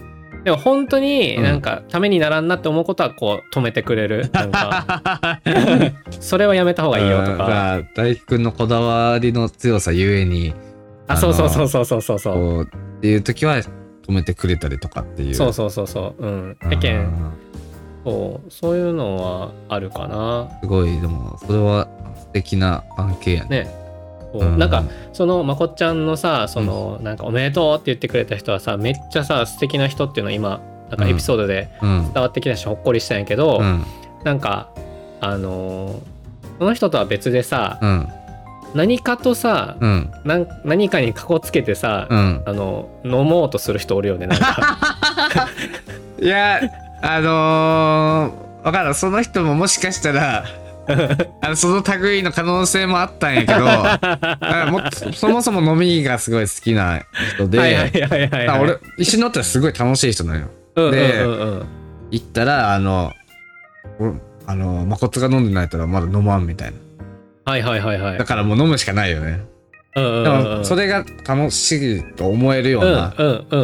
[0.49, 1.43] でも本当にうん。
[1.43, 4.31] なんかためにならんなって思うことはこう止めてくれる。
[4.33, 7.83] なんかー それはやめた方がいいよとか。
[7.95, 10.55] 大輝くんのこだわりの強さゆえに。
[11.07, 12.63] あそうそうそうそうそうそうそう。
[12.63, 13.67] っていう時は止
[14.09, 15.35] めてくれたりとかっていう。
[15.35, 16.27] そうそうそうそう。
[16.27, 16.57] うん。
[16.63, 17.11] あーやけん
[18.05, 20.49] そうそういうのはあるかな。
[20.63, 23.65] すごい、でも、それは素敵な関係やね。
[23.65, 23.78] ね
[24.33, 30.61] そううんなんかそのまこっちゃんのさその、なんかおめでとうって言ってくれた人はさめっちゃさ素敵な人っていうのは今
[30.91, 32.13] なんかエピソードでうん。
[32.13, 33.85] 伝わってきたしほっこりしたんやけど、うん。
[34.25, 34.71] なんか
[35.21, 36.19] あのー
[36.59, 38.09] その人とは別でさ、うん。
[38.75, 40.11] 何かとさ、うん。
[40.65, 42.43] 何かにかこつけてさ、うん。
[42.45, 44.77] あの飲もうとする人おるよねなんか
[46.21, 46.61] いや、
[47.01, 48.95] あのー、わからん。
[48.95, 50.45] その人ももしかしたら、
[51.41, 54.83] あのその類の可能性もあったんやけど、 あも
[55.13, 57.03] そもそも飲みがすごい好きな
[57.35, 57.59] 人で、
[58.61, 60.47] 俺、一緒に乗ったらすごい楽しい人なのよ。
[60.77, 61.67] うんでうんうんうん
[62.11, 63.13] 行ったら、あの、
[64.01, 64.15] お
[64.47, 67.53] あの、誠が飲んでないったらまだ飲まんみたいな。
[67.53, 69.43] はいはいはいはいだからもう飲むしかないよね。
[69.95, 73.13] うんうんでうんうんも、それが楽しいと思えるような。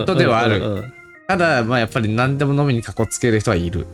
[0.05, 0.85] 人ではある
[1.27, 3.87] ただ、まあやっぱり何でも飲みにかこつける人はいる。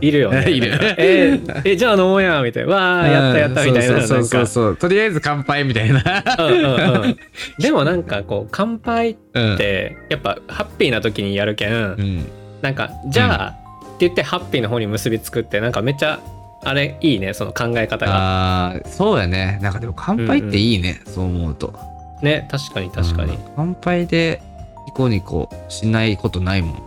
[0.00, 4.76] いるよね いるえーえじゃあ飲もうやみたいなわあやったやったみたいなうんそうそうそう。
[4.76, 6.02] とりあえず乾杯みたいな。
[6.38, 7.16] うんうんうん
[7.58, 9.56] でもなんかこう乾杯っうん。
[9.56, 12.26] てやっぱハッピーな時にやるけん、うん。
[12.62, 16.18] なんかじゃあ、って言ってハッピーの方に結びつくってなんかめっちゃ
[16.64, 19.58] あれいいねその考え方がああ、そうやね。
[19.62, 21.00] なんかでも乾杯っていいね。
[21.06, 21.74] そう思うと。
[22.22, 24.40] ね確かに確かにうん乾杯で
[24.86, 26.82] ニコニコしないことないもん。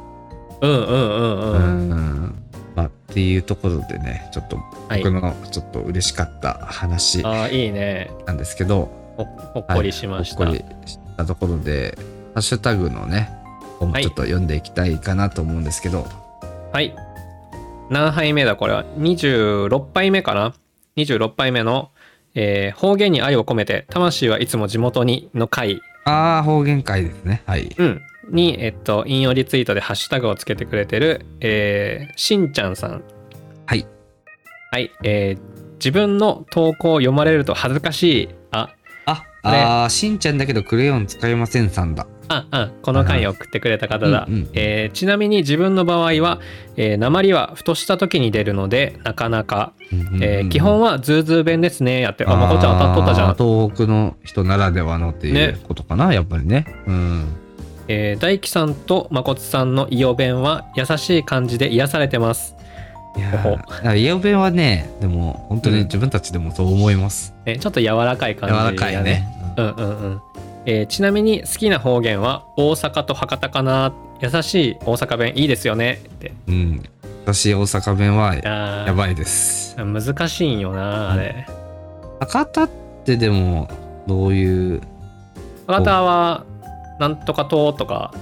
[0.62, 2.36] うんうんうんうん、うん。
[2.78, 4.58] まあっていうところでね、ちょっと
[4.88, 11.98] はい僕のちょっと嬉しかった話ああいいねなんですけど、ほほっこりしました、はいほっこりしたところで、
[12.36, 13.32] ハッシュタグのね、
[13.80, 16.06] もはいちょっと読んでいきたいかなと思うんですけど、
[16.72, 16.96] はい。
[17.90, 20.54] 何杯目だこれは？26杯目かな
[20.98, 21.90] ?26 杯目の、
[22.36, 27.42] えー方言に愛を込めて、魂はいつも地元にの回、ああ、方言会ですね。
[27.48, 27.76] はい。
[27.76, 33.04] うん、に、えっと、引用リツイートでハッシュタグをつけてくれてる、えーしんちゃんさん。
[33.66, 33.88] はい。
[34.72, 34.92] はい。
[35.04, 38.30] えー自分の投稿を読まれると恥ずかしい。
[38.50, 38.70] あ、
[39.06, 42.08] あ、あーしんちゃんだけどクレヨン使いませんさんだ。
[42.30, 44.26] あ、あ、この回を送ってくれた方だ。
[44.28, 46.40] うんうんえーちなみに自分の場合は、
[46.78, 49.74] えー、鉛はふとした時に出るので、なかなか、
[50.20, 52.02] えー基本ははズーズー弁ですね。
[52.02, 53.36] やって、あ、まこちゃん当たっとったじゃん。
[53.36, 56.66] 東北の人ならではのっていうねことかな、やっぱりね。
[56.88, 57.26] うん。
[57.88, 62.56] えー大輝さんとまこつさんのイオ弁は優しい感じで癒されてます。
[63.16, 67.34] いやほほー、家弁はね、でも本当にうん自分たちでもそう思います。
[67.46, 69.28] えーちょっと柔らかい感柔じ、らかいね。
[69.58, 70.22] うんうんうん。
[70.66, 73.94] えーちなみに好きな方言は大阪と博多かな。
[74.20, 76.34] 優しい大阪弁いいですよねって。
[76.48, 76.84] うん。
[77.24, 79.76] 私、大阪弁はやばいです。
[79.78, 81.46] 難しいんよな、あれ。
[82.22, 82.70] 博多っ
[83.06, 83.70] てでも、
[84.08, 84.82] どういう、
[85.68, 86.46] 博多は、
[87.00, 88.14] なんとか島とか、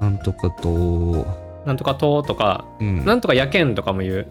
[0.00, 1.26] なんとかと、
[1.66, 3.04] なんとか島とか、うん。
[3.04, 4.26] なんとかやけんとかも言う。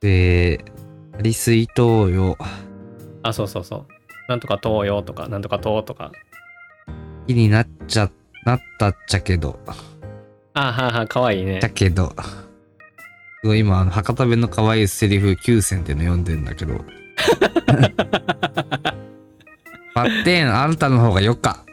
[0.00, 0.64] で、
[1.18, 2.08] アリスイト。
[3.22, 3.86] あ、そうそうそう。
[4.28, 6.12] なんとか島よとか、なんとか島とか。
[7.26, 8.10] 気になっちゃ、
[8.44, 9.58] なったっちゃけど、
[10.54, 11.68] あはは、かわいいねだ。
[11.68, 12.12] けど、
[13.42, 16.74] すごい今、あの、博多弁の可愛いセリフ9選っていうの読んでんだけど。
[19.94, 21.64] 待ってん、あんたの方がよか。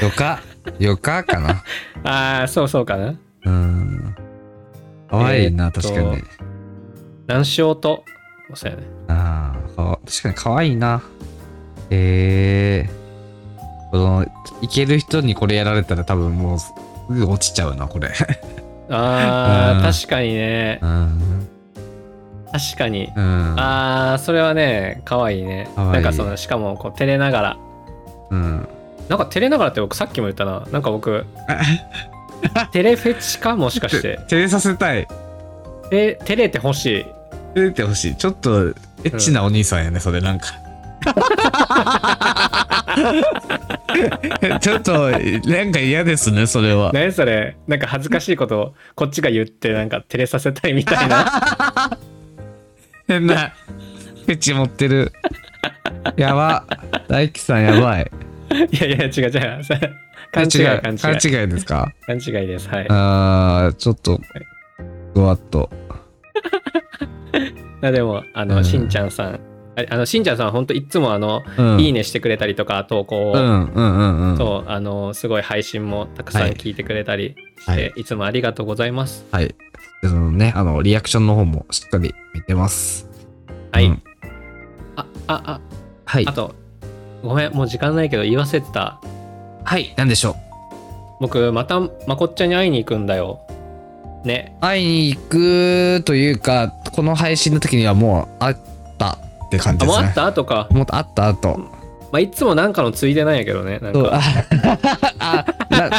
[0.00, 0.40] よか
[0.78, 1.62] よかかな。
[2.04, 3.14] ああ、そうそうかな。
[3.44, 4.14] うん。
[5.10, 6.22] 可愛いな、えーっと確かに。
[7.26, 8.04] 南小と、
[8.54, 8.82] そうやね。
[9.08, 11.02] ああ、かわ確かに可愛いな。
[11.90, 14.26] えー、この、
[14.62, 16.72] いける人にこれやられたら多分もうす
[17.08, 18.10] ぐ落ちちゃうな、これ。
[18.90, 20.78] ああ、うん確かにね。
[20.82, 21.48] うん。
[22.52, 23.10] 確かに。
[23.14, 23.54] うん。
[23.58, 25.68] ああ、それはね、かわいいね。
[25.74, 27.56] かわいいなんかその、しかも、こう、照れながら。
[28.30, 28.68] うん。
[29.08, 30.66] なんか照れながらって僕さっきも言ったな。
[30.70, 31.24] なんか僕、
[32.72, 34.18] 照れフェチかもしかして。
[34.28, 35.06] 照れさせたい。
[35.90, 37.06] え、照れてほしい。
[37.54, 38.16] 照れてほしい。
[38.16, 38.72] ちょっと、エ
[39.08, 40.46] ッチなお兄さんやね、それなんか。
[44.60, 46.90] ちょっと、なんか嫌ですね、それは。
[46.92, 47.56] 何それ？
[47.66, 51.98] なんか恥ずかしいことをこっちが言ってなんか照れさせたいみたいな
[53.06, 53.52] 変な、
[54.26, 55.12] フェチ持ってる。
[56.16, 56.64] やば。
[57.08, 58.10] 大輝さんやばい。
[58.72, 59.30] いやいや違う違う。
[60.32, 60.80] 勘違い違う。
[60.82, 60.98] 勘違い。
[61.00, 61.92] 勘違いですか？
[62.06, 62.68] 勘違いです。
[62.68, 62.86] はい。
[62.88, 64.20] あー、ちょっと、
[65.14, 65.70] ふわっと。
[67.82, 68.64] あでもあの、うん。
[68.64, 69.40] しんちゃんさん。
[69.76, 71.80] ああのしんちゃんさん本当いつもあの、うん。
[71.80, 74.36] いいねしてくれたりとか投稿を、うんうんうんうん。
[74.36, 77.92] そうあのすごい配信もたくさんはい聞いてくれたりして、はい。
[77.96, 79.24] い、つもありがとうございます。
[79.30, 79.54] はい。
[80.02, 83.08] そのね、あの、リアクションの方もしっかり見てます。
[83.72, 84.02] はい、うん。
[84.96, 85.60] あああ。
[86.04, 86.26] はい。
[86.26, 86.32] あ。
[86.32, 86.54] と
[87.22, 88.98] ごめんもう時間ないけど言い忘れてた
[89.64, 90.36] はい、なんでしょ
[91.20, 93.40] 僕またまこっちゃんに会いに行くんだよ
[94.24, 98.56] ね会いに行くというか、この配信の時にはもうあっ
[98.98, 100.14] たって感じですねあもうあっ。
[100.14, 101.58] た後か、もっとあった後。
[102.10, 104.18] まあ、いつもなんかのついでなんやけどねなんか
[105.20, 105.44] あ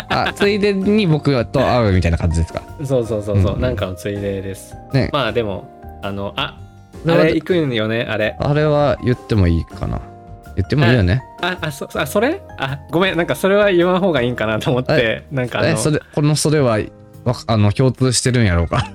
[0.10, 2.64] あついでに僕と会うみたいな感じですか？
[2.84, 5.10] そうそうそうそう、うんなんかのついでですね。
[5.14, 5.70] まあでも
[6.02, 6.58] あのあ
[7.08, 10.02] あれ行くんよねあれあれは言ってもいいかな。
[10.62, 11.24] 言ってもいいよね。
[11.42, 12.42] ああそあそれ？
[12.58, 13.18] あごめん。
[13.18, 15.26] なんかそれは言わん方がいいんかなと思って。
[15.32, 16.80] なんかあのえそれこのそれは
[17.24, 18.92] わあの共通してるんやろうか。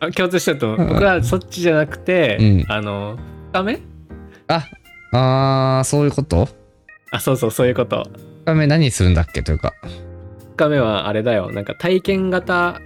[0.00, 0.74] あ共通してると。
[0.74, 2.72] 思う僕はそっちじゃなくて、うん。
[2.72, 3.18] あの
[3.52, 3.80] 深め
[4.48, 4.66] あ
[5.12, 6.48] あーそういうこと？
[7.10, 8.06] あそうそうそういうこと。
[8.44, 9.72] 深め何するんだっけというか。
[10.56, 11.50] 深めはあれだよ。
[11.50, 12.80] なんか体験型。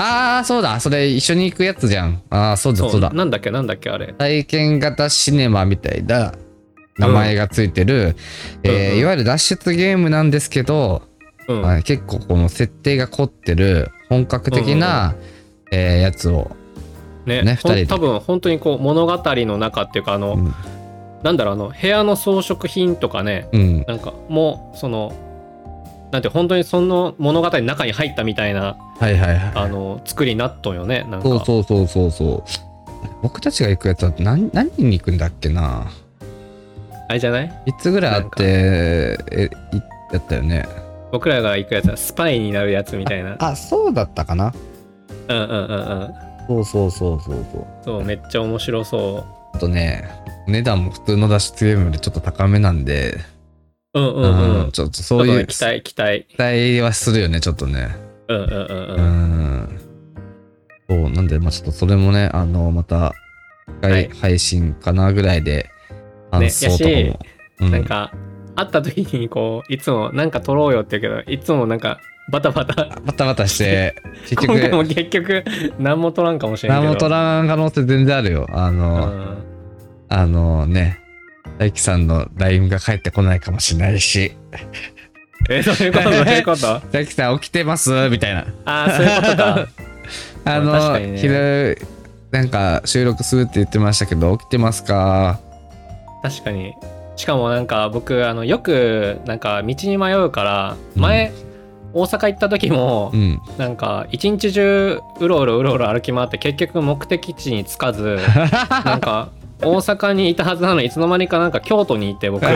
[0.00, 0.78] ああそうだ。
[0.78, 2.22] それ一緒に行くやつじゃん。
[2.30, 3.00] ああそうだそう。
[3.00, 3.10] だ。
[3.10, 3.50] なんだっけ？
[3.50, 3.90] なんだっけ？
[3.90, 4.12] あれ。
[4.12, 6.32] 体験型シネマみたいな
[6.98, 8.16] 名前がついてる、
[8.62, 8.98] えーうんうん。
[8.98, 11.02] いわゆる脱出ゲームなんですけど、
[11.48, 15.14] うん、まあ結構この設定が凝ってる本格的な、
[15.70, 16.50] えーやつを、
[17.26, 20.54] ねね二人多分本当にこう物語の中っていうかあの、うん。
[21.22, 25.12] なんだろうあの部屋の装飾品とかねうん、なんかもうその
[26.12, 29.52] なんて本当にその物語の中に入ったみたいなはいはいはい。
[29.54, 31.28] あの作りになっとんよねなんか。
[31.28, 32.68] そうそうそうそうそう。
[33.22, 35.90] 僕たちが行くやつは何何人に行くんだっけな
[37.08, 37.62] あれじゃない？
[37.66, 39.76] いつぐらいあってえい
[40.12, 40.66] やったよね。
[41.10, 43.36] 僕らが行くやつはスパイになるやつみたいな。
[43.38, 44.52] あそうだったかな。
[45.28, 46.14] うんうんうんうん。
[46.46, 47.66] そうそうそうそうそう。
[47.84, 50.08] そうめっちゃ面白そあとね
[50.46, 53.18] 値段も普通の脱出ゲームよりちょっと高めなんで。
[53.94, 54.64] ううんうん。
[54.64, 56.26] うん、ちょっとそういう期待期待。
[56.28, 57.88] 期待はするよねちょっとね。
[58.28, 59.56] うんうんうんううん。
[59.62, 59.80] ん
[60.90, 63.14] そうなんでまあちょっとそれもねあのまた
[63.82, 64.08] 一はい。
[64.08, 65.77] 回配信かなぐらいで感想とかも、
[66.38, 66.44] ね。
[66.44, 67.14] やし
[67.60, 67.70] うん。
[67.70, 68.12] なんか
[68.56, 72.00] 会った時にこういつもなんか撮ろうよって言うけどいつもなんか
[72.30, 73.00] バタバタ。
[73.04, 73.94] バタバタして
[74.28, 75.44] 結今回局も結局
[75.78, 76.82] 何も撮らんかもしれんけど。
[76.82, 78.46] 何も取らん可能性全然あるよ。
[78.50, 79.38] あの、うん。
[80.08, 80.98] あのね。
[81.58, 84.32] 大輝さんの LINE が返ってこないかもしれないし。
[85.50, 86.10] えどういうこと？
[86.10, 86.80] どういうこと？
[86.92, 88.08] 大輝さん起きてます？
[88.10, 88.46] みたいな。
[88.64, 89.66] ああそういうことか。
[90.44, 91.16] あの、ね。
[91.18, 91.78] 昼
[92.30, 95.40] なんか収録するって言ってましたけど起きてますか？
[96.22, 96.74] 確かに。
[97.16, 101.32] しかもなんか僕あのよくなんか道に迷うから前、
[101.92, 103.40] 大阪行った時もうん。
[103.56, 108.18] なんか一日中うろうろうろうろ歩き回って結局目的地に着かず
[108.84, 112.42] なんか大阪にいたはずなのにいつの間にかなんか京都にいて僕。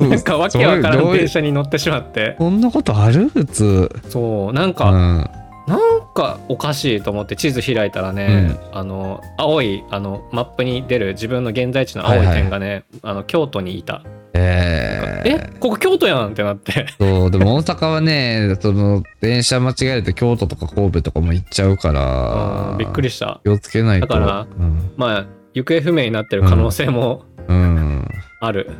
[0.00, 2.34] なんかわけわからん電車に乗ってしまって。
[2.38, 3.28] そんなことある？
[3.28, 3.90] 普通。
[4.08, 5.30] そうなんうか、ん
[5.68, 14.02] なんかおかしいと思って地図開いたらね、あの青いあのマップに出る自分の現在地の青い点がね、あの京都にいた。
[14.34, 16.86] えー、えここ京都やんってなって。
[16.98, 23.40] そうでも大阪はねその電車間違えて京都とか神戸とかも行っちゃうからうんびっくりした。
[23.44, 24.06] 気をつけないと。
[24.06, 28.08] だからうん、まあ行方不明になってる可能性もうん。
[28.40, 28.70] ある、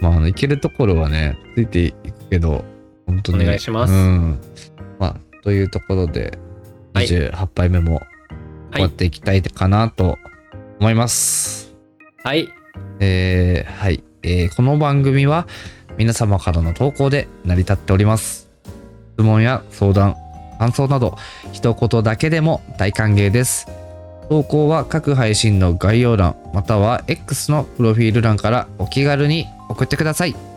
[0.00, 2.64] まああの行けるところはねついていくけど
[3.06, 3.44] 本当に。
[3.44, 3.92] お願いします。
[3.92, 4.81] うん、まあ
[5.42, 6.38] というところで
[6.94, 8.00] はい28杯目も
[8.72, 10.18] 終わっていきたいかなと
[10.80, 11.74] 思います、
[12.24, 12.48] はい
[13.00, 15.46] えーはい、えーこの番組は
[15.98, 18.50] 皆様からの投稿で成り立っております。
[19.14, 20.16] 質問や相談、
[20.58, 21.16] 感想など、
[21.52, 23.66] 一言だけでも大歓迎です。
[24.28, 30.51] 投稿は各配信の概要欄、または X のプロフィール欄からお気軽に送ってください。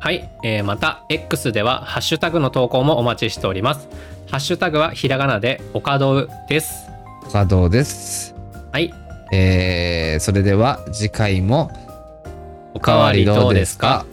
[0.00, 3.88] はい、えーまた X ではハッシュタグの投稿もお待ちしております。
[4.30, 6.86] ハッシュタグはひらがなでおかどうです。
[7.24, 8.34] 稼働です。
[8.72, 8.92] はい。
[9.32, 11.70] えーそれでは次回も
[12.74, 14.06] おかわりどうですか？